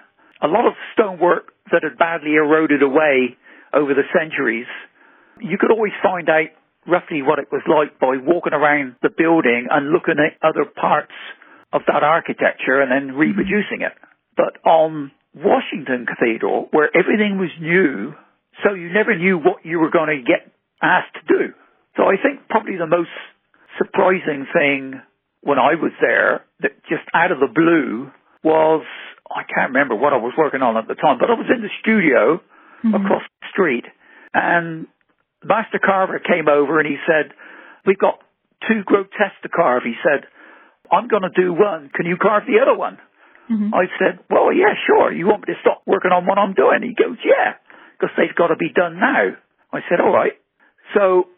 A 0.42 0.48
lot 0.48 0.66
of 0.66 0.74
stonework 0.94 1.52
that 1.72 1.82
had 1.82 1.98
badly 1.98 2.34
eroded 2.34 2.82
away 2.82 3.36
over 3.72 3.94
the 3.94 4.06
centuries, 4.16 4.66
you 5.40 5.58
could 5.58 5.70
always 5.70 5.92
find 6.02 6.28
out 6.28 6.48
roughly 6.88 7.22
what 7.22 7.38
it 7.38 7.48
was 7.50 7.62
like 7.66 7.98
by 7.98 8.16
walking 8.16 8.52
around 8.52 8.96
the 9.02 9.10
building 9.10 9.68
and 9.70 9.90
looking 9.90 10.16
at 10.18 10.38
other 10.46 10.64
parts 10.64 11.12
of 11.72 11.82
that 11.86 12.02
architecture 12.02 12.80
and 12.80 12.90
then 12.90 13.16
reproducing 13.16 13.82
it. 13.82 13.92
But 14.36 14.58
on 14.64 15.10
Washington 15.34 16.06
Cathedral, 16.06 16.68
where 16.70 16.90
everything 16.96 17.38
was 17.38 17.50
new, 17.60 18.14
so 18.62 18.74
you 18.74 18.92
never 18.92 19.16
knew 19.16 19.36
what 19.38 19.64
you 19.64 19.78
were 19.78 19.90
going 19.90 20.08
to 20.08 20.22
get 20.22 20.52
asked 20.82 21.14
to 21.14 21.24
do. 21.26 21.54
So 21.96 22.04
I 22.04 22.16
think 22.20 22.48
probably 22.48 22.76
the 22.76 22.86
most 22.86 23.12
surprising 23.78 24.46
thing 24.52 25.00
when 25.42 25.58
I 25.58 25.74
was 25.74 25.92
there, 26.00 26.44
that 26.60 26.72
just 26.88 27.04
out 27.14 27.32
of 27.32 27.40
the 27.40 27.48
blue, 27.52 28.10
was 28.42 28.84
I 29.28 29.42
can't 29.42 29.72
remember 29.72 29.94
what 29.94 30.12
I 30.12 30.16
was 30.16 30.32
working 30.36 30.62
on 30.62 30.76
at 30.76 30.88
the 30.88 30.94
time, 30.94 31.18
but 31.18 31.30
I 31.30 31.34
was 31.34 31.46
in 31.54 31.62
the 31.62 31.70
studio 31.80 32.40
Mm-hmm. 32.84 32.94
across 32.94 33.22
the 33.40 33.46
street, 33.50 33.84
and 34.34 34.86
Master 35.46 35.78
Carver 35.78 36.18
came 36.18 36.48
over 36.48 36.78
and 36.78 36.88
he 36.88 36.96
said, 37.06 37.32
"We've 37.86 37.98
got 37.98 38.18
two 38.68 38.82
grotesques 38.84 39.40
to 39.42 39.48
carve." 39.48 39.82
He 39.84 39.94
said, 40.02 40.26
"I'm 40.90 41.08
going 41.08 41.22
to 41.22 41.30
do 41.34 41.52
one. 41.52 41.90
Can 41.94 42.06
you 42.06 42.16
carve 42.16 42.44
the 42.46 42.60
other 42.60 42.74
one?" 42.76 42.98
Mhm. 43.50 43.70
I 43.72 43.86
said, 43.98 44.18
"Well, 44.28 44.52
yeah, 44.52 44.74
sure. 44.86 45.12
You 45.12 45.26
want 45.26 45.46
me 45.46 45.54
to 45.54 45.60
stop 45.60 45.82
working 45.86 46.10
on 46.12 46.26
what 46.26 46.38
I'm 46.38 46.54
doing?" 46.54 46.82
He 46.82 46.94
goes, 46.94 47.16
"Yeah, 47.24 47.54
because 47.98 48.14
they've 48.16 48.34
got 48.34 48.48
to 48.48 48.56
be 48.56 48.70
done 48.70 48.98
now." 48.98 49.36
I 49.72 49.80
said, 49.88 50.00
"All 50.00 50.12
right." 50.12 50.34
So 50.94 51.28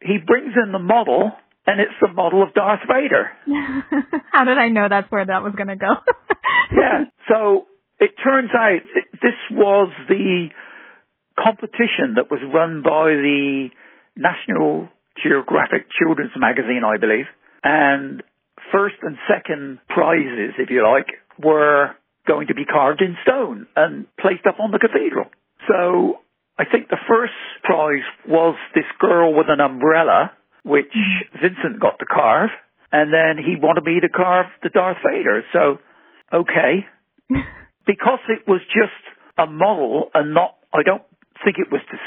he 0.00 0.18
brings 0.18 0.54
in 0.56 0.72
the 0.72 0.78
model, 0.78 1.32
and 1.66 1.80
it's 1.80 1.98
the 2.00 2.08
model 2.08 2.42
of 2.42 2.54
Darth 2.54 2.80
Vader. 2.88 3.30
How 4.32 4.44
did 4.44 4.56
I 4.58 4.68
know 4.68 4.88
that's 4.88 5.10
where 5.10 5.24
that 5.26 5.42
was 5.42 5.54
going 5.54 5.68
to 5.68 5.76
go? 5.76 5.94
yeah. 6.72 7.04
So 7.28 7.66
it 7.98 8.12
turns 8.22 8.50
out 8.54 8.80
this 9.20 9.34
was 9.50 9.90
the 10.08 10.48
competition 11.38 12.16
that 12.16 12.30
was 12.30 12.40
run 12.52 12.82
by 12.82 13.14
the 13.14 13.68
National 14.16 14.88
Geographic 15.22 15.86
Children's 15.94 16.34
Magazine, 16.36 16.82
I 16.84 16.98
believe. 16.98 17.26
And 17.62 18.22
first 18.72 18.96
and 19.02 19.16
second 19.30 19.78
prizes, 19.88 20.54
if 20.58 20.70
you 20.70 20.82
like, 20.82 21.06
were 21.38 21.94
going 22.26 22.48
to 22.48 22.54
be 22.54 22.64
carved 22.64 23.00
in 23.00 23.16
stone 23.22 23.66
and 23.74 24.06
placed 24.20 24.46
up 24.46 24.60
on 24.60 24.70
the 24.70 24.78
cathedral. 24.78 25.26
So 25.66 26.20
I 26.58 26.64
think 26.64 26.88
the 26.88 27.00
first 27.08 27.32
prize 27.64 28.04
was 28.26 28.56
this 28.74 28.84
girl 29.00 29.34
with 29.34 29.46
an 29.48 29.60
umbrella, 29.60 30.32
which 30.64 30.92
Vincent 31.40 31.80
got 31.80 31.98
to 32.00 32.06
carve. 32.06 32.50
And 32.90 33.12
then 33.12 33.42
he 33.42 33.56
wanted 33.60 33.84
me 33.84 34.00
to 34.00 34.08
carve 34.08 34.46
the 34.62 34.70
Darth 34.70 34.98
Vader. 35.04 35.42
So, 35.52 35.78
okay. 36.32 36.86
Because 37.86 38.20
it 38.28 38.46
was 38.46 38.60
just 38.66 39.00
a 39.38 39.46
model 39.46 40.10
and 40.12 40.34
not, 40.34 40.56
I 40.74 40.82
don't 40.82 41.00
think 41.44 41.58
it 41.58 41.70
was 41.70 41.80
to, 41.90 41.98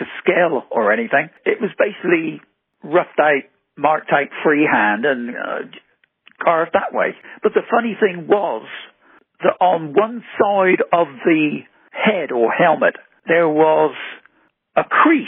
to 0.00 0.04
scale 0.22 0.64
or 0.70 0.92
anything. 0.92 1.30
It 1.44 1.60
was 1.60 1.70
basically 1.78 2.40
roughed 2.82 3.18
out, 3.20 3.44
marked 3.76 4.10
out 4.12 4.28
freehand 4.42 5.04
and 5.04 5.30
uh, 5.30 5.62
carved 6.42 6.72
that 6.74 6.92
way. 6.92 7.14
But 7.42 7.52
the 7.54 7.62
funny 7.70 7.96
thing 7.98 8.26
was 8.26 8.66
that 9.42 9.56
on 9.60 9.94
one 9.94 10.22
side 10.38 10.82
of 10.92 11.06
the 11.24 11.60
head 11.90 12.32
or 12.32 12.50
helmet, 12.50 12.96
there 13.26 13.48
was 13.48 13.94
a 14.76 14.84
crease, 14.84 15.26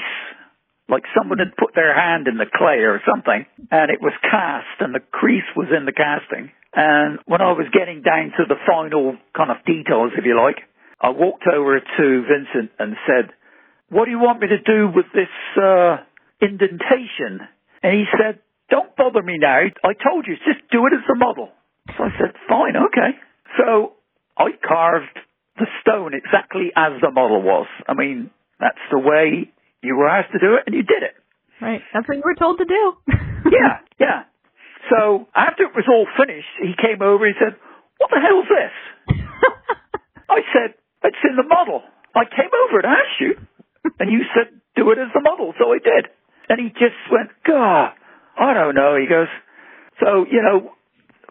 like 0.88 1.04
someone 1.16 1.38
had 1.38 1.56
put 1.56 1.74
their 1.74 1.94
hand 1.94 2.26
in 2.28 2.36
the 2.36 2.46
clay 2.50 2.84
or 2.84 3.00
something, 3.06 3.46
and 3.70 3.90
it 3.90 4.00
was 4.00 4.12
cast, 4.22 4.80
and 4.80 4.94
the 4.94 5.04
crease 5.12 5.48
was 5.56 5.68
in 5.76 5.84
the 5.84 5.92
casting. 5.92 6.50
And 6.74 7.18
when 7.26 7.40
I 7.40 7.52
was 7.52 7.70
getting 7.72 8.02
down 8.02 8.34
to 8.36 8.44
the 8.48 8.58
final 8.66 9.16
kind 9.36 9.50
of 9.50 9.64
details, 9.64 10.12
if 10.18 10.24
you 10.24 10.34
like, 10.34 10.58
I 11.00 11.10
walked 11.10 11.44
over 11.46 11.80
to 11.80 12.04
Vincent 12.22 12.70
and 12.78 12.96
said, 13.06 13.30
what 13.90 14.06
do 14.06 14.10
you 14.10 14.18
want 14.18 14.40
me 14.40 14.48
to 14.48 14.58
do 14.58 14.88
with 14.94 15.06
this 15.14 15.32
uh, 15.62 15.98
indentation? 16.40 17.40
And 17.82 17.92
he 17.92 18.04
said, 18.16 18.40
don't 18.70 18.96
bother 18.96 19.22
me 19.22 19.36
now. 19.38 19.60
I 19.84 19.92
told 19.92 20.26
you, 20.26 20.34
just 20.36 20.66
do 20.70 20.86
it 20.86 20.92
as 20.94 21.04
the 21.06 21.14
model. 21.16 21.50
So 21.96 22.04
I 22.04 22.10
said, 22.18 22.32
fine, 22.48 22.76
okay. 22.76 23.18
So 23.58 23.92
I 24.38 24.50
carved 24.66 25.18
the 25.58 25.66
stone 25.82 26.12
exactly 26.14 26.72
as 26.74 26.92
the 27.02 27.10
model 27.10 27.42
was. 27.42 27.66
I 27.86 27.94
mean, 27.94 28.30
that's 28.58 28.80
the 28.90 28.98
way 28.98 29.52
you 29.82 29.96
were 29.96 30.08
asked 30.08 30.32
to 30.32 30.38
do 30.38 30.54
it, 30.54 30.64
and 30.66 30.74
you 30.74 30.82
did 30.82 31.02
it. 31.02 31.14
right. 31.60 31.82
That's 31.92 32.08
what 32.08 32.16
you 32.16 32.22
were 32.24 32.34
told 32.34 32.58
to 32.58 32.64
do. 32.64 32.92
Yeah, 33.44 33.84
yeah. 34.00 34.22
So 34.88 35.28
after 35.36 35.64
it 35.64 35.76
was 35.76 35.84
all 35.86 36.06
finished, 36.16 36.48
he 36.62 36.72
came 36.80 37.02
over 37.02 37.26
and 37.26 37.34
said, 37.38 37.60
what 37.98 38.08
the 38.10 38.16
hell's 38.18 38.48
this? 38.48 39.20
I 40.30 40.40
said, 40.48 40.74
it's 41.04 41.22
in 41.28 41.36
the 41.36 41.46
model. 41.46 41.82
I 42.14 42.24
came 42.24 42.50
over 42.50 42.78
and 42.80 42.86
asked 42.86 43.20
you, 43.20 43.32
and 44.00 44.10
you 44.10 44.24
said, 44.34 44.52
do 44.76 44.90
it 44.90 44.98
as 44.98 45.12
the 45.14 45.20
model, 45.20 45.52
so 45.58 45.72
I 45.72 45.78
did. 45.78 46.08
And 46.48 46.60
he 46.60 46.68
just 46.70 46.98
went, 47.10 47.30
God, 47.46 47.92
I 48.38 48.54
don't 48.54 48.74
know. 48.74 48.96
He 48.96 49.06
goes, 49.06 49.28
so, 50.00 50.26
you 50.30 50.42
know, 50.42 50.72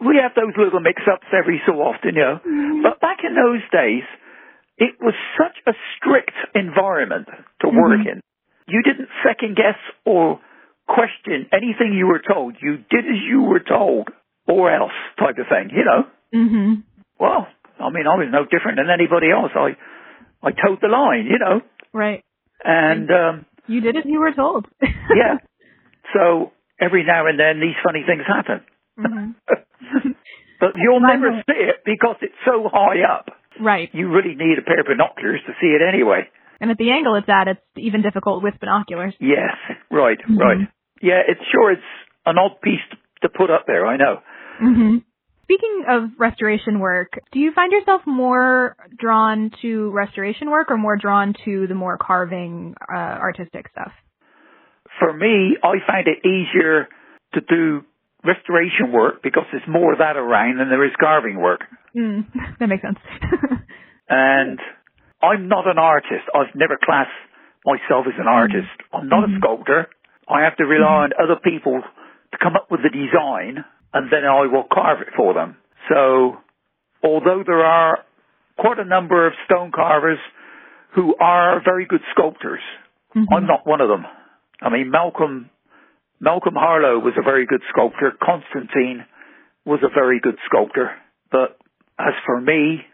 we 0.04 0.16
have 0.22 0.32
those 0.34 0.54
little 0.56 0.80
mix-ups 0.80 1.26
every 1.32 1.60
so 1.66 1.74
often, 1.80 2.14
you 2.16 2.22
know. 2.22 2.40
But 2.82 3.00
back 3.00 3.18
in 3.22 3.34
those 3.34 3.62
days, 3.70 4.02
it 4.78 4.96
was 5.00 5.14
such 5.38 5.56
a 5.66 5.72
strict 5.96 6.34
environment 6.54 7.28
to 7.62 7.68
work 7.68 8.00
in. 8.06 8.20
You 8.66 8.82
didn't 8.82 9.08
second 9.22 9.56
guess 9.56 9.78
or 10.04 10.40
question 10.88 11.46
anything 11.52 11.94
you 11.94 12.06
were 12.06 12.20
told. 12.20 12.56
You 12.60 12.78
did 12.90 13.04
as 13.06 13.20
you 13.28 13.42
were 13.42 13.60
told, 13.60 14.08
or 14.48 14.72
else 14.74 14.92
type 15.18 15.38
of 15.38 15.46
thing. 15.48 15.70
You 15.70 15.84
know. 15.84 16.06
Mhm. 16.34 16.82
Well, 17.20 17.46
I 17.80 17.90
mean, 17.90 18.06
I 18.06 18.14
was 18.16 18.28
no 18.30 18.44
different 18.44 18.78
than 18.78 18.90
anybody 18.90 19.30
else. 19.30 19.52
I 19.54 19.76
I 20.42 20.50
toed 20.52 20.78
the 20.80 20.88
line. 20.88 21.26
You 21.26 21.38
know. 21.38 21.60
Right. 21.92 22.22
And 22.64 23.10
um, 23.10 23.46
You 23.66 23.80
did 23.80 23.96
it. 23.96 24.06
you 24.06 24.20
were 24.20 24.32
told. 24.32 24.66
yeah. 24.82 25.38
So 26.14 26.52
every 26.80 27.04
now 27.04 27.26
and 27.26 27.38
then 27.38 27.60
these 27.60 27.76
funny 27.84 28.02
things 28.06 28.22
happen. 28.26 28.60
Mhm. 28.98 29.34
but 30.60 30.72
you'll 30.76 31.00
never 31.00 31.42
see 31.46 31.60
it 31.60 31.76
because 31.84 32.16
it's 32.22 32.34
so 32.44 32.68
high 32.72 33.02
up. 33.02 33.30
Right. 33.60 33.88
You 33.92 34.08
really 34.10 34.34
need 34.34 34.58
a 34.58 34.62
pair 34.62 34.80
of 34.80 34.86
binoculars 34.86 35.40
to 35.46 35.52
see 35.60 35.68
it 35.68 35.82
anyway. 35.82 36.28
And 36.60 36.70
at 36.70 36.78
the 36.78 36.90
angle 36.90 37.16
it's 37.16 37.28
at, 37.28 37.48
it's 37.48 37.60
even 37.76 38.02
difficult 38.02 38.42
with 38.42 38.54
binoculars. 38.60 39.14
Yes, 39.20 39.54
right, 39.90 40.18
Mhm. 40.26 40.38
right. 40.38 40.68
Yeah, 41.02 41.20
it's 41.26 41.40
sure 41.52 41.72
it's 41.72 41.82
an 42.26 42.38
odd 42.38 42.60
piece 42.62 42.80
to 43.22 43.28
put 43.28 43.50
up 43.50 43.66
there. 43.66 43.86
I 43.86 43.96
know. 43.96 44.22
hmm 44.58 44.96
Speaking 45.44 45.84
of 45.88 46.10
restoration 46.18 46.80
work, 46.80 47.18
do 47.32 47.38
you 47.38 47.52
find 47.52 47.70
yourself 47.70 48.02
more 48.06 48.76
drawn 48.98 49.50
to 49.62 49.90
restoration 49.90 50.50
work 50.50 50.70
or 50.70 50.76
more 50.76 50.96
drawn 50.96 51.34
to 51.44 51.66
the 51.66 51.74
more 51.74 51.98
carving, 51.98 52.74
uh, 52.92 52.96
artistic 52.96 53.68
stuff? 53.70 53.92
For 54.98 55.12
me, 55.12 55.56
I 55.62 55.74
find 55.86 56.08
it 56.08 56.24
easier 56.26 56.88
to 57.34 57.40
do 57.42 57.84
restoration 58.24 58.90
work 58.92 59.22
because 59.22 59.44
there's 59.52 59.66
more 59.68 59.92
of 59.92 59.98
that 59.98 60.16
around 60.16 60.58
than 60.58 60.70
there 60.70 60.84
is 60.84 60.92
carving 60.98 61.38
work. 61.40 61.60
Mm, 61.94 62.24
that 62.58 62.68
makes 62.68 62.82
sense. 62.82 62.98
And 64.06 64.60
I'm 65.22 65.48
not 65.48 65.66
an 65.66 65.78
artist. 65.78 66.28
I've 66.34 66.54
never 66.54 66.76
classed 66.76 67.08
myself 67.64 68.04
as 68.06 68.12
an 68.20 68.28
artist. 68.28 68.68
I'm 68.92 69.08
not 69.08 69.24
a 69.24 69.28
Mhm. 69.28 69.38
sculptor. 69.38 69.88
I 70.28 70.42
have 70.42 70.56
to 70.56 70.66
rely 70.66 71.04
on 71.04 71.12
other 71.18 71.36
people 71.36 71.80
to 72.32 72.38
come 72.38 72.54
up 72.54 72.70
with 72.70 72.82
the 72.82 72.90
design 72.90 73.64
and 73.94 74.10
then 74.10 74.24
I 74.24 74.46
will 74.46 74.64
carve 74.70 75.00
it 75.00 75.14
for 75.16 75.32
them. 75.32 75.56
So 75.88 76.36
although 77.02 77.42
there 77.46 77.64
are 77.64 78.04
quite 78.58 78.78
a 78.78 78.84
number 78.84 79.26
of 79.26 79.32
stone 79.46 79.70
carvers 79.70 80.18
who 80.94 81.14
are 81.20 81.60
very 81.64 81.86
good 81.86 82.02
sculptors, 82.10 82.60
Mhm. 83.14 83.26
I'm 83.32 83.46
not 83.46 83.66
one 83.66 83.80
of 83.80 83.88
them. 83.88 84.06
I 84.60 84.68
mean, 84.68 84.90
Malcolm, 84.90 85.50
Malcolm 86.20 86.54
Harlow 86.54 86.98
was 86.98 87.16
a 87.16 87.22
very 87.22 87.46
good 87.46 87.62
sculptor. 87.68 88.10
Constantine 88.12 89.04
was 89.64 89.82
a 89.82 89.88
very 89.88 90.18
good 90.20 90.38
sculptor. 90.46 90.92
But 91.30 91.56
as 91.98 92.14
for 92.26 92.40
me, 92.40 92.86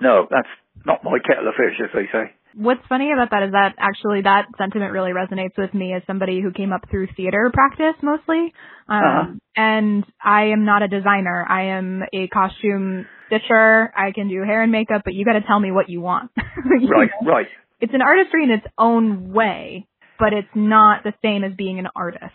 no, 0.00 0.26
that's 0.30 0.48
not 0.84 1.04
my 1.04 1.18
kettle 1.18 1.48
of 1.48 1.54
fish, 1.54 1.80
as 1.80 1.90
they 1.92 2.06
say. 2.08 2.32
What's 2.56 2.80
funny 2.88 3.12
about 3.12 3.30
that 3.32 3.42
is 3.42 3.52
that 3.52 3.74
actually 3.78 4.22
that 4.22 4.46
sentiment 4.56 4.92
really 4.92 5.12
resonates 5.12 5.56
with 5.58 5.74
me 5.74 5.92
as 5.94 6.02
somebody 6.06 6.40
who 6.40 6.50
came 6.52 6.72
up 6.72 6.88
through 6.90 7.08
theater 7.16 7.50
practice 7.52 7.94
mostly. 8.02 8.52
Um, 8.88 9.04
Uh-huh. 9.04 9.32
And 9.56 10.04
I 10.22 10.44
am 10.54 10.64
not 10.64 10.82
a 10.82 10.88
designer. 10.88 11.44
I 11.48 11.76
am 11.78 12.02
a 12.12 12.28
costume 12.28 13.06
stitcher. 13.26 13.92
I 13.96 14.12
can 14.12 14.28
do 14.28 14.42
hair 14.42 14.62
and 14.62 14.70
makeup, 14.72 15.02
but 15.04 15.14
you 15.14 15.24
got 15.24 15.34
to 15.34 15.42
tell 15.42 15.60
me 15.60 15.70
what 15.70 15.88
you 15.88 16.00
want. 16.00 16.30
You 16.80 16.88
Right, 16.88 17.10
know? 17.22 17.30
right. 17.32 17.46
It's 17.80 17.92
an 17.94 18.00
artistry 18.02 18.42
in 18.44 18.50
its 18.50 18.66
own 18.78 19.32
way, 19.32 19.86
but 20.18 20.32
it's 20.32 20.48
not 20.54 21.04
the 21.04 21.12
same 21.22 21.44
as 21.44 21.52
being 21.56 21.78
an 21.78 21.88
artist. 21.94 22.32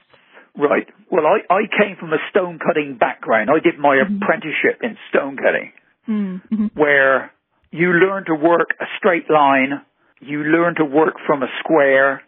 Right. 0.56 0.88
Well, 1.10 1.26
I, 1.26 1.38
I 1.54 1.62
came 1.80 1.96
from 2.00 2.12
a 2.14 2.18
stone 2.30 2.60
cutting 2.60 2.98
background. 3.00 3.50
I 3.50 3.60
did 3.60 3.80
my 3.80 3.96
Mhm. 3.98 4.18
apprenticeship 4.22 4.82
in 4.84 4.98
stone 5.10 5.38
cutting, 5.38 5.72
Mm-hmm. 6.08 6.68
where 6.80 7.32
you 7.72 7.88
learn 7.94 8.26
to 8.26 8.36
work 8.36 8.70
a 8.80 8.86
straight 8.98 9.30
line, 9.30 9.82
you 10.22 10.44
learn 10.44 10.76
to 10.76 10.86
work 10.86 11.16
from 11.26 11.44
a 11.44 11.48
square, 11.60 12.22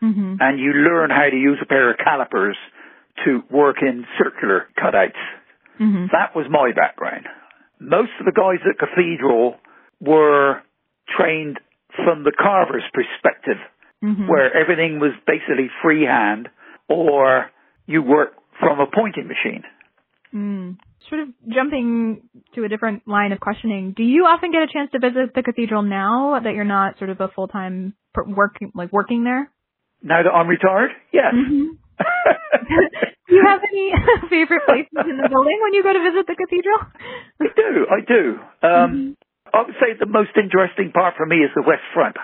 Mm-hmm. 0.00 0.36
and 0.38 0.60
you 0.60 0.70
learn 0.74 1.10
how 1.10 1.28
to 1.28 1.36
use 1.36 1.58
a 1.60 1.66
pair 1.66 1.90
of 1.90 1.98
calipers 1.98 2.56
to 3.24 3.42
work 3.50 3.78
in 3.82 4.06
circular 4.16 4.68
cutouts. 4.78 5.18
Mm-hmm. 5.80 6.06
That 6.12 6.36
was 6.36 6.46
my 6.48 6.70
background. 6.72 7.26
Most 7.80 8.12
of 8.20 8.26
the 8.26 8.30
guys 8.30 8.60
at 8.64 8.78
Cathedral 8.78 9.56
were 10.00 10.62
trained 11.18 11.58
from 12.04 12.22
the 12.22 12.30
carver's 12.30 12.84
perspective, 12.94 13.58
Mm-hmm. 14.04 14.28
where 14.28 14.56
everything 14.56 15.00
was 15.00 15.10
basically 15.26 15.68
freehand, 15.82 16.48
or 16.88 17.50
you 17.86 18.00
work 18.00 18.34
from 18.60 18.78
a 18.78 18.86
pointing 18.86 19.26
machine. 19.26 19.64
Mm. 20.32 20.76
Sort 21.08 21.22
of 21.22 21.28
jumping 21.48 22.28
to 22.54 22.64
a 22.64 22.68
different 22.68 23.06
line 23.06 23.32
of 23.32 23.40
questioning, 23.40 23.94
do 23.96 24.02
you 24.02 24.24
often 24.24 24.50
get 24.50 24.62
a 24.62 24.66
chance 24.66 24.90
to 24.92 24.98
visit 24.98 25.34
the 25.34 25.42
cathedral 25.42 25.82
now 25.82 26.40
that 26.42 26.54
you're 26.54 26.64
not 26.64 26.98
sort 26.98 27.10
of 27.10 27.20
a 27.20 27.28
full 27.28 27.48
time 27.48 27.94
working 28.26 28.72
like 28.74 28.92
working 28.92 29.24
there? 29.24 29.50
Now 30.02 30.22
that 30.22 30.30
I'm 30.30 30.48
retired, 30.48 30.90
yes. 31.12 31.32
Mm-hmm. 31.34 31.74
do 33.28 33.34
you 33.34 33.44
have 33.46 33.60
any 33.62 33.92
favorite 34.30 34.62
places 34.66 35.06
in 35.08 35.16
the 35.16 35.28
building 35.28 35.58
when 35.62 35.74
you 35.74 35.82
go 35.82 35.92
to 35.92 36.02
visit 36.02 36.26
the 36.26 36.36
cathedral? 36.36 36.78
I 37.40 37.46
do, 37.54 37.70
I 37.90 38.00
do. 38.06 38.22
Um, 38.66 38.90
Mhm. 38.92 39.16
I 39.54 39.62
would 39.62 39.76
say 39.80 39.94
the 39.98 40.06
most 40.06 40.36
interesting 40.36 40.92
part 40.92 41.16
for 41.16 41.24
me 41.24 41.36
is 41.40 41.50
the 41.54 41.62
west 41.62 41.82
front 41.94 42.16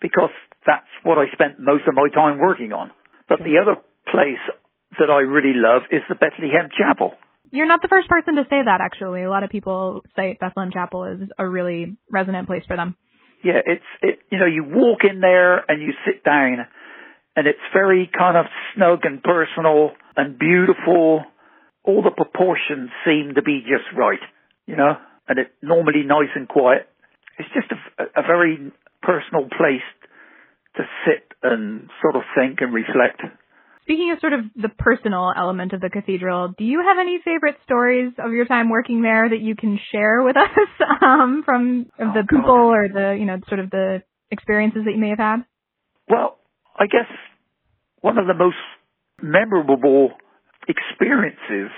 because 0.00 0.34
that's 0.66 0.88
what 1.04 1.16
I 1.16 1.30
spent 1.32 1.60
most 1.60 1.86
of 1.86 1.94
my 1.94 2.08
time 2.08 2.38
working 2.38 2.72
on. 2.72 2.90
But 3.28 3.38
the 3.44 3.58
other 3.62 3.76
place 4.10 4.42
that 4.98 5.08
I 5.08 5.20
really 5.20 5.54
love 5.54 5.82
is 5.90 6.02
the 6.08 6.16
Bethlehem 6.16 6.68
Chapel. 6.76 7.14
You're 7.52 7.68
not 7.68 7.82
the 7.82 7.88
first 7.88 8.08
person 8.08 8.36
to 8.36 8.44
say 8.48 8.64
that 8.64 8.80
actually. 8.80 9.22
A 9.22 9.30
lot 9.30 9.44
of 9.44 9.50
people 9.50 10.00
say 10.16 10.38
Bethlehem 10.40 10.72
Chapel 10.72 11.04
is 11.04 11.28
a 11.38 11.46
really 11.46 11.96
resonant 12.10 12.46
place 12.48 12.64
for 12.66 12.76
them. 12.76 12.96
Yeah, 13.44 13.60
it's 13.64 13.84
it. 14.00 14.20
You 14.30 14.38
know, 14.38 14.46
you 14.46 14.64
walk 14.64 15.00
in 15.08 15.20
there 15.20 15.58
and 15.58 15.82
you 15.82 15.92
sit 16.06 16.24
down, 16.24 16.64
and 17.36 17.46
it's 17.46 17.60
very 17.74 18.10
kind 18.16 18.38
of 18.38 18.46
snug 18.74 19.00
and 19.04 19.22
personal 19.22 19.90
and 20.16 20.38
beautiful. 20.38 21.24
All 21.84 22.02
the 22.02 22.10
proportions 22.10 22.90
seem 23.04 23.34
to 23.34 23.42
be 23.42 23.60
just 23.60 23.84
right. 23.96 24.22
You 24.66 24.76
know, 24.76 24.96
and 25.28 25.38
it's 25.38 25.50
normally 25.60 26.04
nice 26.06 26.32
and 26.34 26.48
quiet. 26.48 26.88
It's 27.38 27.48
just 27.52 27.68
a, 27.70 28.20
a 28.20 28.22
very 28.22 28.72
personal 29.02 29.44
place 29.44 29.84
to 30.76 30.84
sit 31.04 31.36
and 31.42 31.90
sort 32.00 32.16
of 32.16 32.22
think 32.34 32.60
and 32.62 32.72
reflect. 32.72 33.20
Speaking 33.82 34.12
of 34.12 34.20
sort 34.20 34.32
of 34.32 34.40
the 34.54 34.68
personal 34.68 35.32
element 35.36 35.72
of 35.72 35.80
the 35.80 35.90
cathedral, 35.90 36.54
do 36.56 36.64
you 36.64 36.82
have 36.86 36.98
any 37.00 37.18
favorite 37.24 37.56
stories 37.64 38.12
of 38.18 38.32
your 38.32 38.44
time 38.46 38.68
working 38.70 39.02
there 39.02 39.28
that 39.28 39.40
you 39.40 39.56
can 39.56 39.78
share 39.90 40.22
with 40.22 40.36
us 40.46 40.48
um, 41.02 41.42
from 41.44 41.86
of 41.98 42.14
the 42.14 42.20
Oh, 42.20 42.22
God. 42.22 42.28
people 42.28 42.54
or 42.54 42.88
the 42.88 43.16
you 43.18 43.26
know 43.26 43.38
sort 43.48 43.58
of 43.60 43.70
the 43.70 44.02
experiences 44.30 44.82
that 44.84 44.92
you 44.92 44.98
may 45.00 45.08
have 45.10 45.18
had? 45.18 45.44
Well, 46.08 46.38
I 46.78 46.86
guess 46.86 47.10
one 48.00 48.18
of 48.18 48.26
the 48.26 48.34
most 48.34 48.56
memorable 49.20 50.10
experiences 50.68 51.70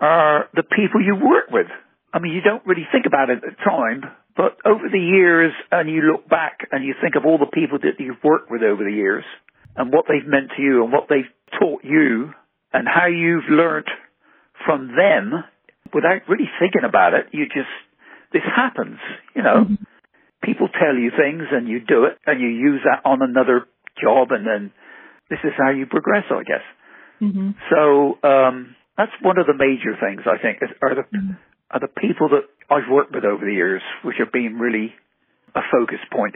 are 0.00 0.48
the 0.54 0.62
people 0.62 1.00
you 1.04 1.14
work 1.16 1.50
with. 1.50 1.66
I 2.12 2.18
mean, 2.18 2.32
you 2.32 2.40
don't 2.40 2.64
really 2.66 2.86
think 2.92 3.06
about 3.06 3.30
it 3.30 3.38
at 3.38 3.42
the 3.42 3.64
time, 3.64 4.02
but 4.36 4.56
over 4.64 4.88
the 4.90 4.98
years, 5.00 5.52
and 5.70 5.88
you 5.90 6.02
look 6.12 6.28
back 6.28 6.66
and 6.72 6.84
you 6.84 6.94
think 7.00 7.14
of 7.16 7.24
all 7.26 7.38
the 7.38 7.46
people 7.52 7.78
that 7.82 7.98
you've 7.98 8.22
worked 8.24 8.50
with 8.50 8.62
over 8.62 8.84
the 8.84 8.92
years, 8.92 9.24
and 9.76 9.92
what 9.92 10.06
they've 10.08 10.26
meant 10.26 10.50
to 10.56 10.62
you, 10.62 10.84
and 10.84 10.92
what 10.92 11.08
they've 11.08 11.30
taught 11.58 11.84
you, 11.84 12.32
and 12.72 12.86
how 12.88 13.06
you've 13.06 13.48
learnt 13.50 13.88
from 14.64 14.88
them 14.96 15.44
without 15.92 16.28
really 16.28 16.48
thinking 16.58 16.82
about 16.88 17.14
it. 17.14 17.26
You 17.32 17.46
just, 17.46 17.72
this 18.32 18.42
happens, 18.44 18.98
you 19.34 19.42
know. 19.42 19.66
People 20.42 20.68
tell 20.68 20.94
you 20.94 21.10
things 21.10 21.42
and 21.50 21.66
you 21.66 21.80
do 21.80 22.04
it, 22.04 22.18
and 22.26 22.40
you 22.40 22.48
use 22.48 22.80
that 22.84 23.08
on 23.08 23.22
another 23.22 23.66
job, 24.00 24.28
and 24.30 24.46
then 24.46 24.72
this 25.30 25.38
is 25.42 25.52
how 25.56 25.70
you 25.70 25.86
progress, 25.86 26.24
I 26.30 26.42
guess. 26.44 26.66
Mm-hmm. 27.20 27.50
So 27.70 28.18
um, 28.22 28.76
that's 28.96 29.12
one 29.22 29.38
of 29.38 29.46
the 29.46 29.56
major 29.56 29.96
things 29.98 30.22
I 30.26 30.40
think 30.40 30.58
is, 30.62 30.70
are 30.82 30.94
the 30.94 31.04
are 31.70 31.80
the 31.80 31.88
people 31.88 32.28
that 32.30 32.46
I've 32.70 32.88
worked 32.90 33.14
with 33.14 33.24
over 33.24 33.44
the 33.44 33.52
years, 33.52 33.82
which 34.04 34.16
have 34.18 34.30
been 34.30 34.58
really 34.58 34.94
a 35.54 35.60
focus 35.72 35.98
point. 36.12 36.34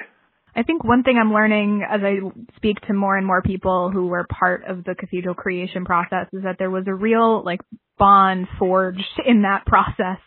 I 0.54 0.62
think 0.62 0.84
one 0.84 1.02
thing 1.02 1.16
I'm 1.20 1.32
learning 1.32 1.84
as 1.88 2.00
I 2.02 2.16
speak 2.56 2.80
to 2.86 2.92
more 2.92 3.16
and 3.16 3.26
more 3.26 3.42
people 3.42 3.90
who 3.90 4.08
were 4.08 4.26
part 4.26 4.64
of 4.64 4.84
the 4.84 4.94
cathedral 4.94 5.34
creation 5.34 5.84
process 5.84 6.26
is 6.32 6.42
that 6.42 6.56
there 6.58 6.70
was 6.70 6.84
a 6.86 6.94
real 6.94 7.44
like 7.44 7.60
bond 7.98 8.48
forged 8.58 9.20
in 9.26 9.42
that 9.42 9.66
process 9.66 10.18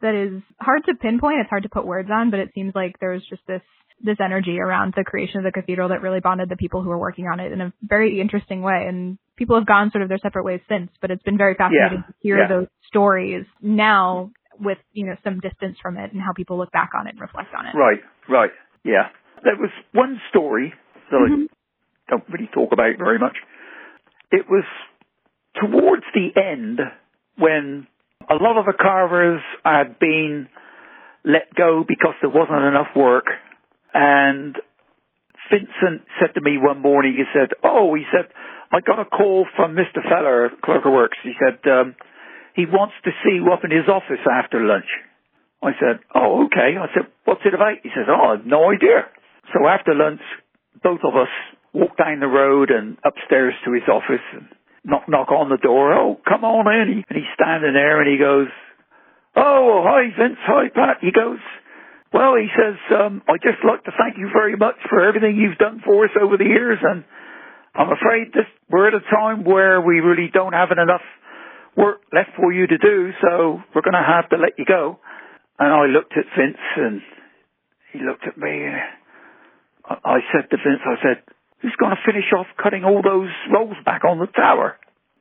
that 0.00 0.14
is 0.14 0.42
hard 0.60 0.84
to 0.86 0.94
pinpoint. 0.94 1.40
It's 1.40 1.50
hard 1.50 1.64
to 1.64 1.68
put 1.68 1.86
words 1.86 2.08
on, 2.12 2.30
but 2.30 2.40
it 2.40 2.50
seems 2.54 2.74
like 2.74 2.98
there 3.00 3.12
was 3.12 3.22
just 3.28 3.42
this 3.46 3.62
this 4.00 4.18
energy 4.24 4.60
around 4.60 4.94
the 4.96 5.02
creation 5.02 5.38
of 5.38 5.44
the 5.44 5.50
cathedral 5.50 5.88
that 5.88 6.02
really 6.02 6.20
bonded 6.20 6.48
the 6.48 6.56
people 6.56 6.82
who 6.82 6.88
were 6.88 6.98
working 6.98 7.26
on 7.26 7.40
it 7.40 7.50
in 7.50 7.60
a 7.60 7.72
very 7.82 8.20
interesting 8.20 8.62
way. 8.62 8.84
And 8.88 9.18
people 9.36 9.56
have 9.56 9.66
gone 9.66 9.90
sort 9.90 10.02
of 10.02 10.08
their 10.08 10.18
separate 10.18 10.44
ways 10.44 10.60
since, 10.68 10.90
but 11.00 11.10
it's 11.10 11.22
been 11.24 11.36
very 11.36 11.54
fascinating 11.54 12.04
Yeah, 12.04 12.06
to 12.06 12.14
hear 12.20 12.38
yeah. 12.38 12.48
those 12.48 12.66
stories 12.86 13.44
now 13.60 14.30
with, 14.60 14.78
you 14.92 15.06
know, 15.06 15.16
some 15.24 15.40
distance 15.40 15.78
from 15.82 15.96
it 15.96 16.12
and 16.12 16.22
how 16.22 16.32
people 16.32 16.58
look 16.58 16.70
back 16.70 16.90
on 16.98 17.06
it 17.08 17.10
and 17.10 17.20
reflect 17.20 17.48
on 17.56 17.66
it. 17.66 17.74
Right, 17.74 17.98
right, 18.28 18.50
yeah. 18.84 19.08
There 19.42 19.56
was 19.56 19.70
one 19.92 20.20
story 20.28 20.74
that 21.10 21.16
Mhm. 21.20 21.48
I 22.08 22.10
don't 22.10 22.28
really 22.28 22.48
talk 22.48 22.72
about 22.72 22.96
very 22.96 23.18
much. 23.18 23.36
It 24.30 24.48
was 24.48 24.64
towards 25.54 26.04
the 26.14 26.36
end 26.36 26.80
when 27.36 27.86
a 28.28 28.36
lot 28.36 28.56
of 28.56 28.66
the 28.66 28.72
carvers 28.72 29.42
had 29.64 29.98
been 29.98 30.48
let 31.24 31.54
go 31.54 31.84
because 31.84 32.14
there 32.20 32.30
wasn't 32.30 32.62
enough 32.64 32.94
work 32.94 33.26
and 33.94 34.60
Vincent 35.50 36.02
said 36.20 36.34
to 36.34 36.40
me 36.40 36.58
one 36.58 36.80
morning, 36.80 37.14
he 37.16 37.24
said, 37.32 37.50
oh, 37.64 37.94
he 37.94 38.04
said, 38.12 38.28
I 38.70 38.80
got 38.80 38.98
a 38.98 39.04
call 39.04 39.46
from 39.56 39.74
Mr. 39.74 40.02
Feller, 40.06 40.50
clerk 40.62 40.84
of 40.84 40.92
works. 40.92 41.16
He 41.22 41.32
said, 41.40 41.58
um, 41.70 41.94
he 42.54 42.66
wants 42.66 42.94
to 43.04 43.10
see 43.24 43.36
you 43.36 43.50
up 43.52 43.64
in 43.64 43.70
his 43.70 43.88
office 43.88 44.20
after 44.30 44.60
lunch. 44.60 44.88
I 45.62 45.72
said, 45.80 46.00
oh, 46.14 46.46
okay. 46.46 46.76
I 46.78 46.86
said, 46.94 47.10
what's 47.24 47.40
it 47.44 47.54
about? 47.54 47.78
He 47.82 47.88
says, 47.90 48.06
oh, 48.08 48.28
I 48.28 48.36
have 48.36 48.46
no 48.46 48.70
idea. 48.70 49.08
So 49.52 49.66
after 49.66 49.94
lunch, 49.94 50.20
both 50.82 51.00
of 51.04 51.14
us 51.16 51.32
walked 51.72 51.98
down 51.98 52.20
the 52.20 52.26
road 52.26 52.70
and 52.70 52.96
upstairs 53.04 53.54
to 53.64 53.72
his 53.72 53.86
office 53.88 54.24
and 54.32 54.48
knock, 54.84 55.08
knock 55.08 55.30
on 55.30 55.48
the 55.48 55.56
door. 55.56 55.92
Oh, 55.94 56.20
come 56.26 56.44
on 56.44 56.66
in. 56.72 57.04
And 57.08 57.16
he's 57.16 57.32
standing 57.34 57.74
there 57.74 58.00
and 58.00 58.10
he 58.10 58.18
goes, 58.18 58.48
oh, 59.36 59.84
hi, 59.86 60.10
Vince. 60.16 60.38
Hi, 60.42 60.68
Pat. 60.74 60.98
He 61.00 61.12
goes, 61.12 61.38
well, 62.12 62.34
he 62.36 62.48
says, 62.56 62.76
um, 62.98 63.22
I'd 63.28 63.42
just 63.42 63.64
like 63.64 63.84
to 63.84 63.92
thank 63.96 64.16
you 64.16 64.30
very 64.32 64.56
much 64.56 64.76
for 64.88 65.06
everything 65.06 65.36
you've 65.36 65.58
done 65.58 65.82
for 65.84 66.04
us 66.04 66.10
over 66.20 66.36
the 66.36 66.48
years. 66.48 66.78
And 66.82 67.04
I'm 67.74 67.92
afraid 67.92 68.32
this, 68.32 68.48
we're 68.70 68.88
at 68.88 68.94
a 68.94 69.04
time 69.12 69.44
where 69.44 69.80
we 69.80 70.00
really 70.00 70.30
don't 70.32 70.54
have 70.54 70.70
enough 70.72 71.04
work 71.76 72.00
left 72.12 72.30
for 72.36 72.52
you 72.52 72.66
to 72.66 72.78
do. 72.78 73.12
So 73.20 73.60
we're 73.74 73.84
going 73.84 73.98
to 73.98 74.04
have 74.04 74.28
to 74.30 74.36
let 74.36 74.58
you 74.58 74.64
go. 74.64 74.98
And 75.58 75.72
I 75.72 75.86
looked 75.86 76.14
at 76.16 76.24
Vince 76.36 76.58
and 76.76 77.00
he 77.92 78.00
looked 78.00 78.26
at 78.26 78.38
me. 78.38 78.66
I 79.88 80.20
said 80.32 80.50
to 80.50 80.56
Vince, 80.56 80.84
I 80.84 80.96
said, 81.02 81.22
who's 81.60 81.76
going 81.78 81.96
to 81.96 82.02
finish 82.04 82.30
off 82.36 82.46
cutting 82.62 82.84
all 82.84 83.02
those 83.02 83.30
rolls 83.52 83.76
back 83.84 84.04
on 84.04 84.18
the 84.18 84.26
tower? 84.26 84.76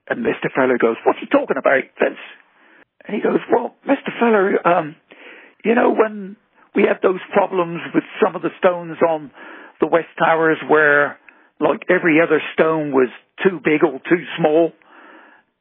And 0.10 0.26
Mr. 0.26 0.52
Feller 0.54 0.78
goes, 0.78 0.96
what's 1.06 1.20
he 1.20 1.28
talking 1.28 1.58
about, 1.58 1.84
Vince? 2.00 2.20
And 3.06 3.16
he 3.16 3.22
goes, 3.22 3.40
well, 3.52 3.76
Mr. 3.88 4.12
Feller, 4.20 4.68
um, 4.68 4.96
you 5.64 5.76
know, 5.76 5.94
when 5.94 6.36
we 6.76 6.84
had 6.84 7.00
those 7.02 7.20
problems 7.34 7.82
with 7.94 8.04
some 8.24 8.36
of 8.36 8.42
the 8.42 8.52
stones 8.60 8.98
on 9.08 9.32
the 9.80 9.88
West 9.88 10.10
Towers 10.20 10.58
where, 10.68 11.18
like, 11.60 11.84
every 11.90 12.20
other 12.22 12.42
stone 12.54 12.92
was 12.92 13.10
too 13.44 13.60
big 13.64 13.84
or 13.84 14.00
too 14.00 14.24
small, 14.38 14.72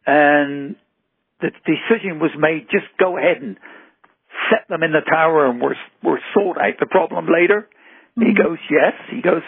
and 0.07 0.77
the 1.41 1.51
decision 1.65 2.19
was 2.21 2.31
made, 2.39 2.69
just 2.71 2.87
go 2.99 3.19
ahead 3.19 3.43
and 3.43 3.59
set 4.51 4.69
them 4.69 4.83
in 4.83 4.93
the 4.93 5.05
tower 5.09 5.49
and 5.49 5.61
we're, 5.61 5.75
we're 6.03 6.21
sort 6.35 6.59
out 6.59 6.75
the 6.79 6.87
problem 6.87 7.27
later. 7.27 7.69
Mm-hmm. 8.19 8.29
He 8.29 8.35
goes, 8.35 8.59
yes. 8.71 8.95
He 9.11 9.21
goes, 9.23 9.43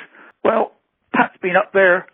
well, 0.45 0.73
Pat's 1.15 1.37
been 1.41 1.57
up 1.57 1.73
there 1.73 2.07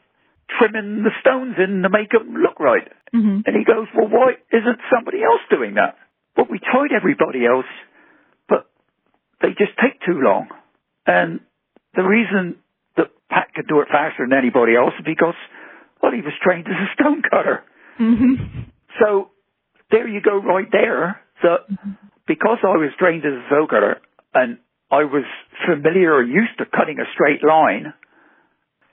trimming 0.59 1.03
the 1.03 1.11
stones 1.21 1.57
in 1.59 1.83
to 1.83 1.91
make 1.91 2.11
them 2.11 2.35
look 2.35 2.61
right. 2.61 2.89
Mm-hmm. 3.15 3.43
And 3.47 3.57
he 3.57 3.65
goes, 3.65 3.87
well, 3.97 4.09
why 4.09 4.35
isn't 4.53 4.81
somebody 4.93 5.23
else 5.23 5.41
doing 5.51 5.75
that? 5.75 5.97
Well, 6.37 6.47
we 6.51 6.59
tried 6.59 6.93
everybody 6.95 7.47
else, 7.47 7.69
but 8.49 8.71
they 9.41 9.51
just 9.51 9.79
take 9.81 10.01
too 10.05 10.21
long. 10.21 10.49
And 11.07 11.41
the 11.95 12.03
reason 12.03 12.57
that 12.97 13.11
Pat 13.31 13.55
could 13.55 13.69
do 13.69 13.81
it 13.81 13.89
faster 13.89 14.27
than 14.27 14.37
anybody 14.37 14.75
else 14.75 14.95
is 14.99 15.05
because, 15.05 15.39
well, 16.03 16.13
he 16.13 16.23
was 16.23 16.35
trained 16.43 16.67
as 16.67 16.75
a 16.75 16.91
stone 16.95 17.23
cutter. 17.23 17.63
Mm-hmm. 18.01 18.71
So 19.01 19.31
there 19.91 20.09
you 20.09 20.21
go 20.21 20.39
right 20.39 20.69
there. 20.71 21.21
So 21.43 21.59
because 22.27 22.59
I 22.63 22.77
was 22.77 22.91
trained 22.99 23.25
as 23.25 23.33
a 23.33 23.47
stone 23.47 23.69
cutter 23.69 24.01
and 24.35 24.59
I 24.95 25.03
was 25.05 25.27
familiar 25.67 26.15
or 26.15 26.23
used 26.23 26.59
to 26.59 26.67
cutting 26.67 27.01
a 27.01 27.09
straight 27.15 27.43
line 27.43 27.93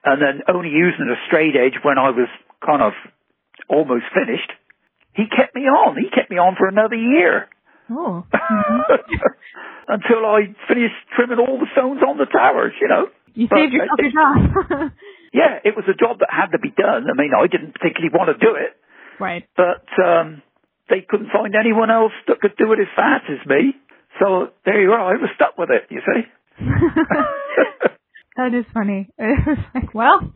and 0.03 0.17
then 0.21 0.41
only 0.49 0.69
using 0.69 1.05
a 1.05 1.19
straight 1.27 1.53
edge 1.55 1.77
when 1.83 1.97
I 1.97 2.09
was 2.09 2.27
kind 2.65 2.81
of 2.81 2.93
almost 3.69 4.05
finished, 4.13 4.49
he 5.13 5.29
kept 5.29 5.53
me 5.53 5.69
on. 5.69 5.97
He 5.97 6.09
kept 6.09 6.31
me 6.31 6.37
on 6.37 6.55
for 6.57 6.67
another 6.67 6.95
year. 6.95 7.47
Oh. 7.89 8.25
Mm-hmm. 8.51 9.27
Until 9.87 10.23
I 10.25 10.55
finished 10.67 10.95
trimming 11.15 11.39
all 11.39 11.59
the 11.59 11.67
stones 11.73 11.99
on 12.03 12.17
the 12.17 12.25
towers, 12.25 12.71
you 12.79 12.87
know. 12.87 13.07
You 13.33 13.47
but 13.47 13.57
saved 13.57 13.73
yourself 13.73 13.99
your 13.99 14.11
job. 14.11 14.91
yeah, 15.33 15.59
it 15.63 15.75
was 15.75 15.85
a 15.87 15.95
job 15.97 16.19
that 16.19 16.29
had 16.31 16.55
to 16.55 16.59
be 16.59 16.71
done. 16.71 17.07
I 17.11 17.15
mean, 17.15 17.31
I 17.35 17.47
didn't 17.47 17.73
particularly 17.75 18.11
want 18.13 18.31
to 18.31 18.37
do 18.39 18.55
it. 18.55 18.75
Right. 19.19 19.43
But 19.57 19.83
um, 19.99 20.41
they 20.89 21.01
couldn't 21.03 21.31
find 21.31 21.55
anyone 21.55 21.91
else 21.91 22.15
that 22.27 22.39
could 22.39 22.55
do 22.57 22.71
it 22.71 22.79
as 22.79 22.87
fast 22.95 23.25
as 23.27 23.43
me. 23.47 23.75
So 24.21 24.49
there 24.65 24.79
you 24.79 24.91
are. 24.91 24.99
I 24.99 25.13
was 25.13 25.29
stuck 25.35 25.57
with 25.57 25.69
it, 25.71 25.87
you 25.89 26.01
see. 26.05 26.65
that 28.37 28.53
is 28.53 28.65
funny. 28.73 29.09
It's 29.17 29.61
like, 29.73 29.93
well, 29.95 30.31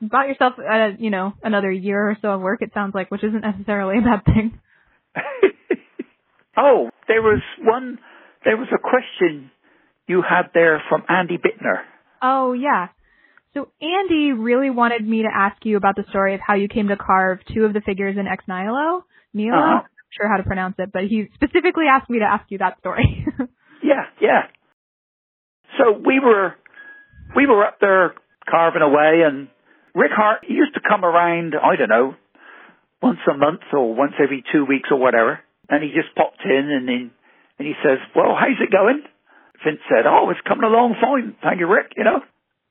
you 0.00 0.08
bought 0.08 0.28
yourself, 0.28 0.54
uh, 0.58 0.90
you 0.98 1.10
know, 1.10 1.32
another 1.42 1.70
year 1.70 2.10
or 2.10 2.16
so 2.22 2.28
of 2.28 2.40
work. 2.40 2.62
It 2.62 2.70
sounds 2.74 2.94
like, 2.94 3.10
which 3.10 3.24
isn't 3.24 3.40
necessarily 3.40 3.98
a 3.98 4.02
bad 4.02 4.24
thing. 4.24 4.60
oh, 6.56 6.90
there 7.08 7.22
was 7.22 7.42
one. 7.60 7.98
There 8.44 8.56
was 8.56 8.68
a 8.72 8.78
question 8.78 9.50
you 10.06 10.22
had 10.22 10.50
there 10.54 10.82
from 10.88 11.02
Andy 11.08 11.36
Bittner. 11.36 11.82
Oh 12.22 12.52
yeah. 12.52 12.88
So 13.54 13.68
Andy 13.80 14.32
really 14.32 14.70
wanted 14.70 15.06
me 15.06 15.22
to 15.22 15.28
ask 15.32 15.64
you 15.64 15.76
about 15.76 15.96
the 15.96 16.04
story 16.10 16.34
of 16.34 16.40
how 16.44 16.54
you 16.54 16.68
came 16.68 16.88
to 16.88 16.96
carve 16.96 17.38
two 17.52 17.64
of 17.64 17.72
the 17.72 17.80
figures 17.80 18.16
in 18.18 18.26
Ex 18.26 18.44
Nihilo. 18.48 19.04
Nihilo? 19.32 19.56
Uh-huh. 19.56 19.80
Sure 20.16 20.28
how 20.28 20.36
to 20.36 20.44
pronounce 20.44 20.76
it, 20.78 20.90
but 20.92 21.04
he 21.04 21.28
specifically 21.34 21.86
asked 21.90 22.08
me 22.08 22.20
to 22.20 22.24
ask 22.24 22.44
you 22.50 22.58
that 22.58 22.78
story. 22.78 23.26
yeah, 23.82 24.06
yeah. 24.20 24.42
So 25.78 25.92
we 25.92 26.20
were 26.20 26.54
we 27.34 27.46
were 27.46 27.64
up 27.64 27.78
there 27.80 28.14
carving 28.48 28.82
away, 28.82 29.22
and 29.26 29.48
Rick 29.94 30.12
Hart 30.14 30.44
he 30.46 30.54
used 30.54 30.74
to 30.74 30.80
come 30.80 31.04
around. 31.04 31.54
I 31.54 31.76
don't 31.76 31.88
know, 31.88 32.14
once 33.02 33.18
a 33.28 33.36
month 33.36 33.62
or 33.72 33.94
once 33.94 34.12
every 34.22 34.44
two 34.52 34.64
weeks 34.64 34.88
or 34.90 34.98
whatever, 34.98 35.40
and 35.68 35.82
he 35.82 35.90
just 35.90 36.14
popped 36.14 36.44
in 36.44 36.70
and 36.70 36.88
then 36.88 37.10
and 37.58 37.66
he 37.66 37.74
says, 37.82 37.98
"Well, 38.14 38.36
how's 38.38 38.60
it 38.60 38.70
going?" 38.70 39.02
Vince 39.64 39.80
said, 39.88 40.06
"Oh, 40.06 40.30
it's 40.30 40.40
coming 40.46 40.64
along 40.64 40.96
fine, 41.00 41.36
thank 41.42 41.58
you, 41.58 41.66
Rick." 41.66 41.94
You 41.96 42.04
know 42.04 42.20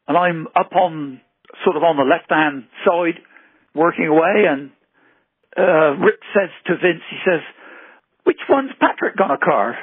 and 0.07 0.17
I'm 0.17 0.47
up 0.55 0.71
on 0.75 1.21
sort 1.63 1.77
of 1.77 1.83
on 1.83 1.97
the 1.97 2.03
left 2.03 2.29
hand 2.29 2.65
side 2.85 3.21
working 3.73 4.07
away 4.07 4.45
and 4.49 4.71
uh, 5.57 5.95
Rick 6.01 6.19
says 6.33 6.49
to 6.67 6.73
Vince, 6.77 7.03
he 7.09 7.17
says, 7.25 7.41
which 8.23 8.39
one's 8.49 8.71
Patrick 8.79 9.15
gonna 9.17 9.37
carve? 9.37 9.75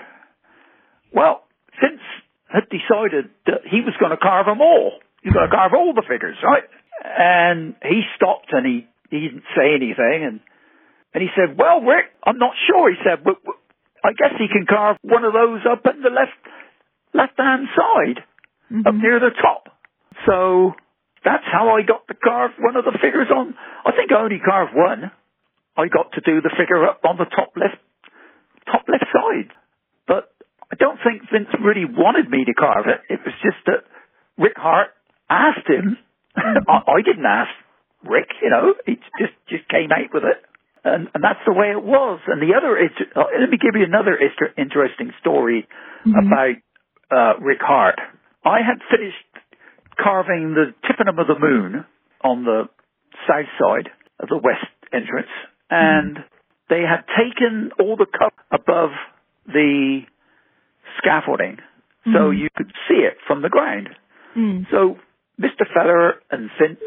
Well, 1.12 1.44
Vince 1.80 2.02
had 2.48 2.68
decided 2.70 3.30
that 3.46 3.62
he 3.70 3.80
was 3.80 3.94
gonna 4.00 4.16
carve 4.16 4.46
them 4.46 4.60
all. 4.60 4.98
He's 5.22 5.32
gonna 5.32 5.50
carve 5.50 5.72
all 5.74 5.92
the 5.94 6.06
figures, 6.08 6.36
right? 6.42 6.64
And 7.04 7.74
he 7.82 8.02
stopped 8.16 8.52
and 8.52 8.66
he, 8.66 8.86
he 9.10 9.20
didn't 9.28 9.44
say 9.56 9.74
anything 9.74 10.24
and, 10.24 10.40
and 11.12 11.22
he 11.22 11.28
said, 11.34 11.58
well, 11.58 11.80
Rick, 11.80 12.06
I'm 12.24 12.38
not 12.38 12.54
sure. 12.66 12.90
He 12.90 12.96
said, 13.04 13.24
but, 13.24 13.42
but 13.44 13.56
I 14.04 14.12
guess 14.12 14.38
he 14.38 14.48
can 14.48 14.66
carve 14.66 14.96
one 15.02 15.24
of 15.24 15.32
those 15.32 15.60
up 15.70 15.84
in 15.92 16.02
the 16.02 16.10
left, 16.10 16.38
left 17.12 17.36
hand 17.36 17.68
side, 17.76 18.24
mm-hmm. 18.72 18.86
up 18.86 18.94
near 18.94 19.20
the 19.20 19.34
top. 19.42 19.68
So 20.26 20.72
that's 21.24 21.44
how 21.50 21.76
I 21.76 21.82
got 21.82 22.06
to 22.08 22.14
carve 22.14 22.52
one 22.58 22.76
of 22.76 22.84
the 22.84 22.96
figures 23.00 23.28
on. 23.34 23.54
I 23.84 23.92
think 23.92 24.12
I 24.12 24.22
only 24.22 24.40
carved 24.40 24.72
one. 24.74 25.10
I 25.80 25.88
got 25.88 26.12
to 26.12 26.20
do 26.20 26.40
the 26.44 26.52
figure 26.52 26.84
up 26.84 27.00
on 27.08 27.16
the 27.16 27.24
top 27.24 27.56
left, 27.56 27.80
top 28.68 28.84
left 28.84 29.08
side. 29.08 29.48
But 30.06 30.28
I 30.68 30.76
don't 30.76 31.00
think 31.00 31.24
Vince 31.32 31.48
really 31.56 31.88
wanted 31.88 32.28
me 32.28 32.44
to 32.44 32.54
carve 32.54 32.86
it. 32.86 33.00
It 33.08 33.20
was 33.24 33.34
just 33.40 33.64
that 33.66 33.88
Rick 34.36 34.56
Hart 34.56 34.92
asked 35.28 35.66
him. 35.66 35.96
Mm-hmm. 36.36 36.68
I, 36.68 36.76
I 36.84 37.02
didn't 37.02 37.26
ask 37.26 37.50
Rick, 38.04 38.28
you 38.42 38.50
know. 38.50 38.74
He 38.84 39.00
just 39.18 39.34
just 39.48 39.64
came 39.68 39.90
out 39.90 40.12
with 40.12 40.24
it. 40.24 40.44
And, 40.82 41.08
and 41.12 41.20
that's 41.22 41.40
the 41.44 41.52
way 41.52 41.72
it 41.76 41.82
was. 41.82 42.20
And 42.26 42.40
the 42.40 42.56
other, 42.56 42.72
uh, 42.72 43.28
let 43.38 43.50
me 43.50 43.58
give 43.60 43.76
you 43.76 43.84
another 43.84 44.16
interesting 44.16 45.12
story 45.20 45.68
mm-hmm. 46.06 46.16
about 46.16 46.56
uh, 47.12 47.40
Rick 47.40 47.60
Hart. 47.60 48.00
I 48.44 48.64
had 48.64 48.80
finished 48.88 49.28
carving 50.02 50.54
the 50.56 50.72
Tympanum 50.88 51.18
of 51.18 51.26
the 51.26 51.38
moon 51.38 51.84
on 52.24 52.44
the 52.44 52.68
south 53.28 53.50
side 53.60 53.90
of 54.18 54.28
the 54.28 54.40
west 54.40 54.64
entrance, 54.92 55.28
and 55.70 56.18
they 56.68 56.82
had 56.82 57.04
taken 57.16 57.70
all 57.78 57.96
the 57.96 58.06
cup 58.06 58.34
above 58.50 58.90
the 59.46 60.00
scaffolding 60.98 61.58
mm. 62.06 62.12
so 62.14 62.30
you 62.30 62.48
could 62.56 62.72
see 62.88 63.02
it 63.02 63.16
from 63.26 63.42
the 63.42 63.48
ground. 63.48 63.88
Mm. 64.36 64.66
So 64.70 64.96
Mr. 65.40 65.66
Feller 65.72 66.14
and 66.30 66.50
Vince 66.60 66.80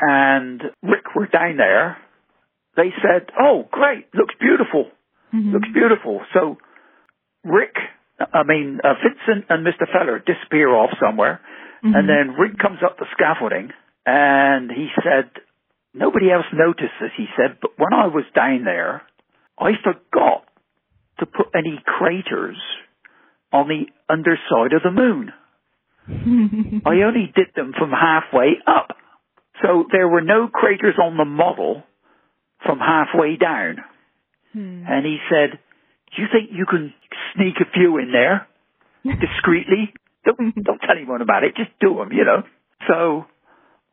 and 0.00 0.62
Rick 0.82 1.14
were 1.14 1.26
down 1.26 1.56
there. 1.56 1.98
They 2.76 2.90
said, 3.02 3.28
"Oh, 3.38 3.68
great! 3.70 4.06
Looks 4.14 4.34
beautiful. 4.40 4.90
Mm-hmm. 5.34 5.52
Looks 5.52 5.68
beautiful." 5.72 6.22
So 6.32 6.58
Rick, 7.44 7.76
I 8.18 8.42
mean 8.44 8.80
uh, 8.82 8.94
Vincent 9.02 9.46
and 9.50 9.66
Mr. 9.66 9.86
Feller 9.92 10.18
disappear 10.18 10.70
off 10.70 10.90
somewhere. 11.00 11.40
Mm-hmm. 11.84 11.94
And 11.94 12.08
then 12.08 12.34
Rick 12.38 12.58
comes 12.58 12.78
up 12.84 12.98
the 12.98 13.06
scaffolding 13.12 13.70
and 14.06 14.70
he 14.70 14.88
said, 15.02 15.30
nobody 15.94 16.30
else 16.30 16.46
noticed 16.52 16.94
this, 17.00 17.10
he 17.16 17.26
said, 17.36 17.58
but 17.60 17.78
when 17.78 17.92
I 17.92 18.06
was 18.06 18.24
down 18.34 18.64
there, 18.64 19.02
I 19.58 19.72
forgot 19.82 20.44
to 21.18 21.26
put 21.26 21.46
any 21.54 21.78
craters 21.84 22.56
on 23.52 23.68
the 23.68 23.86
underside 24.08 24.72
of 24.72 24.82
the 24.82 24.90
moon. 24.90 25.32
I 26.86 27.02
only 27.02 27.32
did 27.34 27.48
them 27.54 27.72
from 27.78 27.90
halfway 27.90 28.54
up. 28.66 28.96
So 29.62 29.84
there 29.92 30.08
were 30.08 30.22
no 30.22 30.48
craters 30.48 30.96
on 31.00 31.16
the 31.16 31.24
model 31.24 31.84
from 32.64 32.78
halfway 32.78 33.36
down. 33.36 33.76
Hmm. 34.52 34.84
And 34.88 35.06
he 35.06 35.18
said, 35.30 35.58
do 36.14 36.22
you 36.22 36.28
think 36.32 36.50
you 36.52 36.66
can 36.66 36.92
sneak 37.34 37.54
a 37.60 37.70
few 37.72 37.98
in 37.98 38.12
there 38.12 38.48
discreetly? 39.04 39.92
Don't, 40.24 40.54
don't 40.54 40.78
tell 40.78 40.96
anyone 40.96 41.22
about 41.22 41.44
it. 41.44 41.56
Just 41.56 41.70
do 41.80 41.96
them, 41.96 42.12
you 42.12 42.24
know. 42.24 42.42
So 42.88 43.26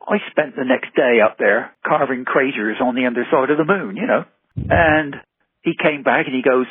I 0.06 0.18
spent 0.30 0.56
the 0.56 0.64
next 0.64 0.94
day 0.96 1.20
up 1.24 1.36
there 1.38 1.72
carving 1.86 2.24
craters 2.24 2.78
on 2.80 2.94
the 2.94 3.06
underside 3.06 3.50
of 3.50 3.58
the 3.58 3.64
moon, 3.64 3.96
you 3.96 4.06
know. 4.06 4.24
And 4.56 5.16
he 5.62 5.72
came 5.80 6.02
back 6.02 6.26
and 6.26 6.34
he 6.34 6.42
goes, 6.42 6.66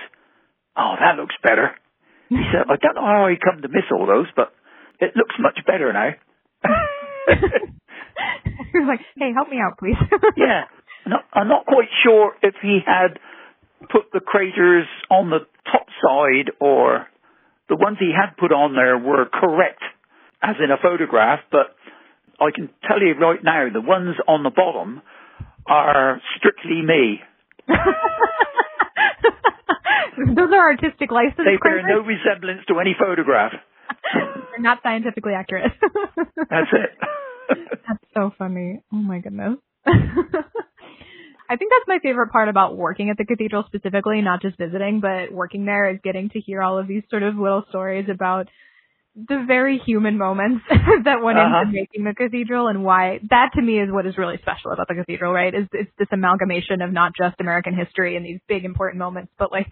Oh, 0.75 0.95
that 0.99 1.19
looks 1.19 1.35
better. 1.43 1.71
He 2.29 2.41
said, 2.51 2.69
I 2.69 2.75
don't 2.77 2.95
know 2.95 3.01
how 3.05 3.25
I 3.25 3.35
come 3.35 3.61
to 3.61 3.67
miss 3.67 3.89
all 3.91 4.05
those, 4.05 4.27
but 4.35 4.53
it 4.99 5.15
looks 5.15 5.35
much 5.39 5.59
better 5.65 5.91
now. 5.93 6.11
He 8.71 8.77
was 8.79 8.87
like, 8.87 9.05
hey, 9.17 9.31
help 9.33 9.49
me 9.49 9.57
out, 9.57 9.77
please. 9.77 9.97
yeah. 10.37 10.65
I'm 11.33 11.47
not 11.47 11.65
quite 11.65 11.89
sure 12.03 12.33
if 12.43 12.55
he 12.61 12.79
had 12.85 13.19
put 13.89 14.11
the 14.13 14.19
craters 14.19 14.85
on 15.09 15.29
the 15.29 15.39
top 15.65 15.87
side 16.03 16.51
or 16.59 17.07
the 17.67 17.75
ones 17.75 17.97
he 17.99 18.11
had 18.13 18.37
put 18.37 18.51
on 18.51 18.75
there 18.75 18.97
were 18.97 19.25
correct, 19.25 19.81
as 20.41 20.55
in 20.63 20.69
a 20.69 20.77
photograph, 20.81 21.39
but 21.51 21.75
I 22.39 22.51
can 22.55 22.69
tell 22.87 23.01
you 23.01 23.13
right 23.19 23.43
now, 23.43 23.67
the 23.71 23.81
ones 23.81 24.15
on 24.27 24.43
the 24.43 24.49
bottom 24.49 25.01
are 25.67 26.21
strictly 26.37 26.81
me. 26.81 27.19
Those 30.17 30.51
are 30.51 30.69
artistic 30.71 31.11
license. 31.11 31.37
They 31.45 31.57
bear 31.61 31.81
no 31.87 32.01
resemblance 32.01 32.65
to 32.67 32.79
any 32.79 32.95
photograph. 32.99 33.53
They're 34.13 34.59
not 34.59 34.79
scientifically 34.83 35.33
accurate. 35.33 35.71
That's 36.49 36.71
it. 36.73 36.97
that's 37.87 38.03
so 38.13 38.31
funny. 38.37 38.83
Oh 38.93 38.97
my 38.97 39.19
goodness. 39.19 39.57
I 39.87 41.55
think 41.55 41.71
that's 41.71 41.87
my 41.87 41.97
favorite 42.03 42.31
part 42.31 42.47
about 42.47 42.77
working 42.77 43.09
at 43.09 43.17
the 43.17 43.25
cathedral 43.25 43.63
specifically, 43.65 44.21
not 44.21 44.39
just 44.39 44.55
visiting, 44.55 44.99
but 44.99 45.31
working 45.33 45.65
there 45.65 45.89
is 45.89 45.97
getting 46.03 46.29
to 46.29 46.39
hear 46.39 46.61
all 46.61 46.77
of 46.77 46.87
these 46.87 47.01
sort 47.09 47.23
of 47.23 47.37
little 47.37 47.63
stories 47.69 48.07
about 48.07 48.47
the 49.27 49.43
very 49.45 49.81
human 49.85 50.17
moments 50.17 50.63
that 50.69 51.21
went 51.23 51.37
uh-huh. 51.37 51.61
into 51.61 51.73
making 51.73 52.03
the 52.03 52.13
cathedral 52.13 52.67
and 52.67 52.83
why 52.83 53.19
that 53.29 53.49
to 53.55 53.61
me 53.61 53.79
is 53.79 53.91
what 53.91 54.05
is 54.05 54.17
really 54.17 54.37
special 54.41 54.71
about 54.71 54.87
the 54.87 54.95
cathedral, 54.95 55.33
right? 55.33 55.53
Is 55.53 55.67
it's 55.73 55.91
this 55.97 56.07
amalgamation 56.11 56.81
of 56.81 56.93
not 56.93 57.13
just 57.17 57.35
American 57.39 57.75
history 57.75 58.15
and 58.15 58.25
these 58.25 58.39
big 58.47 58.65
important 58.65 58.99
moments, 58.99 59.31
but 59.37 59.51
like, 59.51 59.71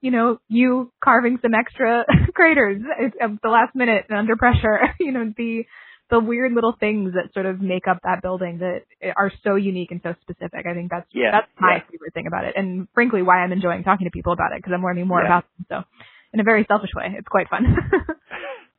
you 0.00 0.10
know, 0.10 0.38
you 0.48 0.92
carving 1.02 1.38
some 1.42 1.54
extra 1.54 2.04
craters 2.34 2.82
at 3.20 3.30
the 3.42 3.48
last 3.48 3.74
minute 3.74 4.04
and 4.08 4.18
under 4.18 4.36
pressure, 4.36 4.78
you 5.00 5.12
know, 5.12 5.32
the 5.36 5.64
the 6.08 6.20
weird 6.20 6.52
little 6.52 6.76
things 6.78 7.14
that 7.14 7.34
sort 7.34 7.46
of 7.46 7.60
make 7.60 7.88
up 7.88 7.98
that 8.04 8.22
building 8.22 8.58
that 8.58 8.82
are 9.16 9.32
so 9.42 9.56
unique 9.56 9.90
and 9.90 10.00
so 10.04 10.14
specific. 10.22 10.64
I 10.64 10.72
think 10.72 10.90
that's 10.90 11.08
yeah, 11.12 11.32
that's 11.32 11.50
my 11.58 11.76
yeah. 11.76 11.90
favorite 11.90 12.14
thing 12.14 12.28
about 12.28 12.44
it, 12.44 12.54
and 12.56 12.86
frankly, 12.94 13.22
why 13.22 13.38
I'm 13.38 13.50
enjoying 13.50 13.82
talking 13.82 14.06
to 14.06 14.12
people 14.12 14.32
about 14.32 14.52
it 14.52 14.58
because 14.58 14.72
I'm 14.72 14.84
learning 14.84 15.08
more 15.08 15.20
yeah. 15.20 15.26
about 15.26 15.44
them. 15.58 15.66
So, 15.68 16.04
in 16.32 16.38
a 16.38 16.44
very 16.44 16.64
selfish 16.68 16.90
way, 16.94 17.14
it's 17.18 17.26
quite 17.26 17.48
fun. 17.48 17.64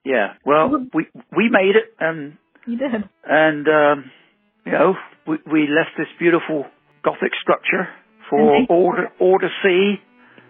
Yeah. 0.03 0.33
Well, 0.45 0.87
we 0.93 1.07
we 1.35 1.49
made 1.49 1.75
it, 1.75 1.93
and 1.99 2.37
you 2.65 2.77
did, 2.77 3.03
and 3.25 3.67
um, 3.67 4.11
you 4.65 4.71
know, 4.71 4.93
we 5.27 5.37
we 5.51 5.61
left 5.67 5.97
this 5.97 6.07
beautiful 6.19 6.65
Gothic 7.03 7.31
structure 7.41 7.87
for 8.29 8.65
all 8.69 9.39
to, 9.39 9.47
see 9.63 9.95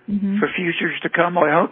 mm-hmm. 0.10 0.40
for 0.40 0.48
futures 0.56 1.00
to 1.04 1.10
come. 1.10 1.38
I 1.38 1.52
hope, 1.54 1.72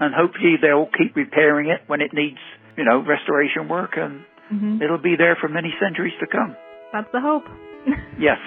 and 0.00 0.14
hopefully 0.14 0.56
they'll 0.60 0.88
keep 0.96 1.14
repairing 1.16 1.68
it 1.70 1.80
when 1.86 2.00
it 2.00 2.12
needs 2.12 2.38
you 2.76 2.84
know 2.84 3.04
restoration 3.04 3.68
work 3.68 3.92
and 3.96 4.24
Mm-hmm. 4.52 4.82
It'll 4.82 4.98
be 4.98 5.14
there 5.16 5.36
for 5.40 5.48
many 5.48 5.72
centuries 5.80 6.12
to 6.20 6.26
come. 6.26 6.56
That's 6.92 7.08
the 7.12 7.20
hope. 7.20 7.44
yes. 8.20 8.38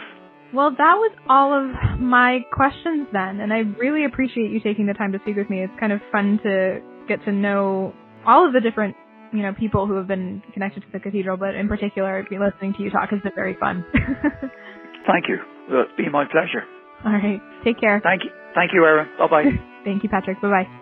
Well, 0.54 0.72
that 0.72 0.96
was 0.96 1.12
all 1.28 1.52
of 1.52 2.00
my 2.00 2.40
questions 2.54 3.08
then, 3.12 3.42
and 3.42 3.52
I 3.52 3.60
really 3.80 4.06
appreciate 4.06 4.52
you 4.52 4.60
taking 4.60 4.86
the 4.86 4.94
time 4.94 5.12
to 5.12 5.20
speak 5.20 5.36
with 5.36 5.50
me. 5.50 5.64
It's 5.64 5.74
kind 5.80 5.92
of 5.92 6.00
fun 6.12 6.40
to 6.44 6.80
get 7.08 7.24
to 7.26 7.32
know 7.32 7.94
all 8.26 8.46
of 8.46 8.54
the 8.54 8.62
different, 8.62 8.96
you 9.32 9.42
know, 9.42 9.54
people 9.54 9.88
who 9.88 9.96
have 9.96 10.08
been 10.08 10.42
connected 10.54 10.82
to 10.82 10.88
the 10.92 11.00
cathedral, 11.00 11.38
but 11.38 11.56
in 11.56 11.68
particular, 11.68 12.26
listening 12.30 12.74
to 12.74 12.84
you 12.84 12.90
talk 12.90 13.10
has 13.10 13.22
been 13.22 13.34
very 13.36 13.56
fun. 13.60 13.86
Thank 15.08 15.28
you. 15.30 15.38
Uh, 15.38 15.72
well, 15.72 15.82
it's 15.84 15.98
been 15.98 16.12
my 16.12 16.26
pleasure. 16.26 16.64
All 17.06 17.12
right. 17.12 17.42
Take 17.64 17.80
care. 17.80 18.00
Thank 18.04 18.24
you. 18.24 18.32
Thank 18.54 18.72
you, 18.74 18.84
Erin. 18.86 19.08
Bye 19.18 19.28
bye. 19.28 19.44
Thank 19.84 20.04
you, 20.04 20.10
Patrick. 20.10 20.42
Bye 20.42 20.50
bye. 20.50 20.82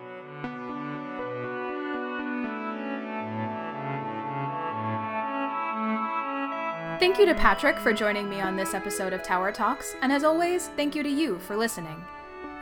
Thank 6.99 7.19
you 7.19 7.25
to 7.25 7.35
Patrick 7.35 7.77
for 7.79 7.91
joining 7.91 8.29
me 8.29 8.39
on 8.39 8.55
this 8.55 8.73
episode 8.73 9.11
of 9.11 9.23
Tower 9.23 9.51
Talks, 9.51 9.93
and 10.01 10.09
as 10.09 10.23
always, 10.23 10.69
thank 10.77 10.95
you 10.95 11.03
to 11.03 11.09
you 11.09 11.37
for 11.39 11.57
listening. 11.57 12.01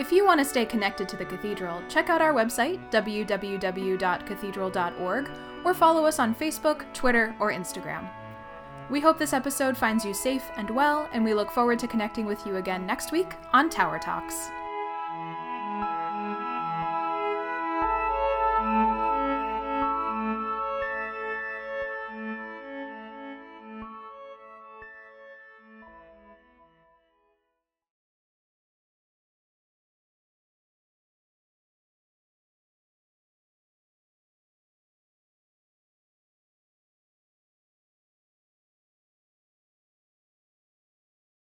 If 0.01 0.11
you 0.11 0.25
want 0.25 0.39
to 0.39 0.45
stay 0.45 0.65
connected 0.65 1.07
to 1.09 1.15
the 1.15 1.25
cathedral, 1.25 1.79
check 1.87 2.09
out 2.09 2.23
our 2.23 2.33
website, 2.33 2.79
www.cathedral.org, 2.89 5.29
or 5.63 5.73
follow 5.75 6.05
us 6.05 6.17
on 6.17 6.33
Facebook, 6.33 6.91
Twitter, 6.91 7.35
or 7.39 7.51
Instagram. 7.51 8.09
We 8.89 8.99
hope 8.99 9.19
this 9.19 9.31
episode 9.31 9.77
finds 9.77 10.03
you 10.03 10.15
safe 10.15 10.41
and 10.57 10.71
well, 10.71 11.07
and 11.13 11.23
we 11.23 11.35
look 11.35 11.51
forward 11.51 11.77
to 11.77 11.87
connecting 11.87 12.25
with 12.25 12.43
you 12.47 12.55
again 12.55 12.87
next 12.87 13.11
week 13.11 13.33
on 13.53 13.69
Tower 13.69 13.99
Talks. 13.99 14.49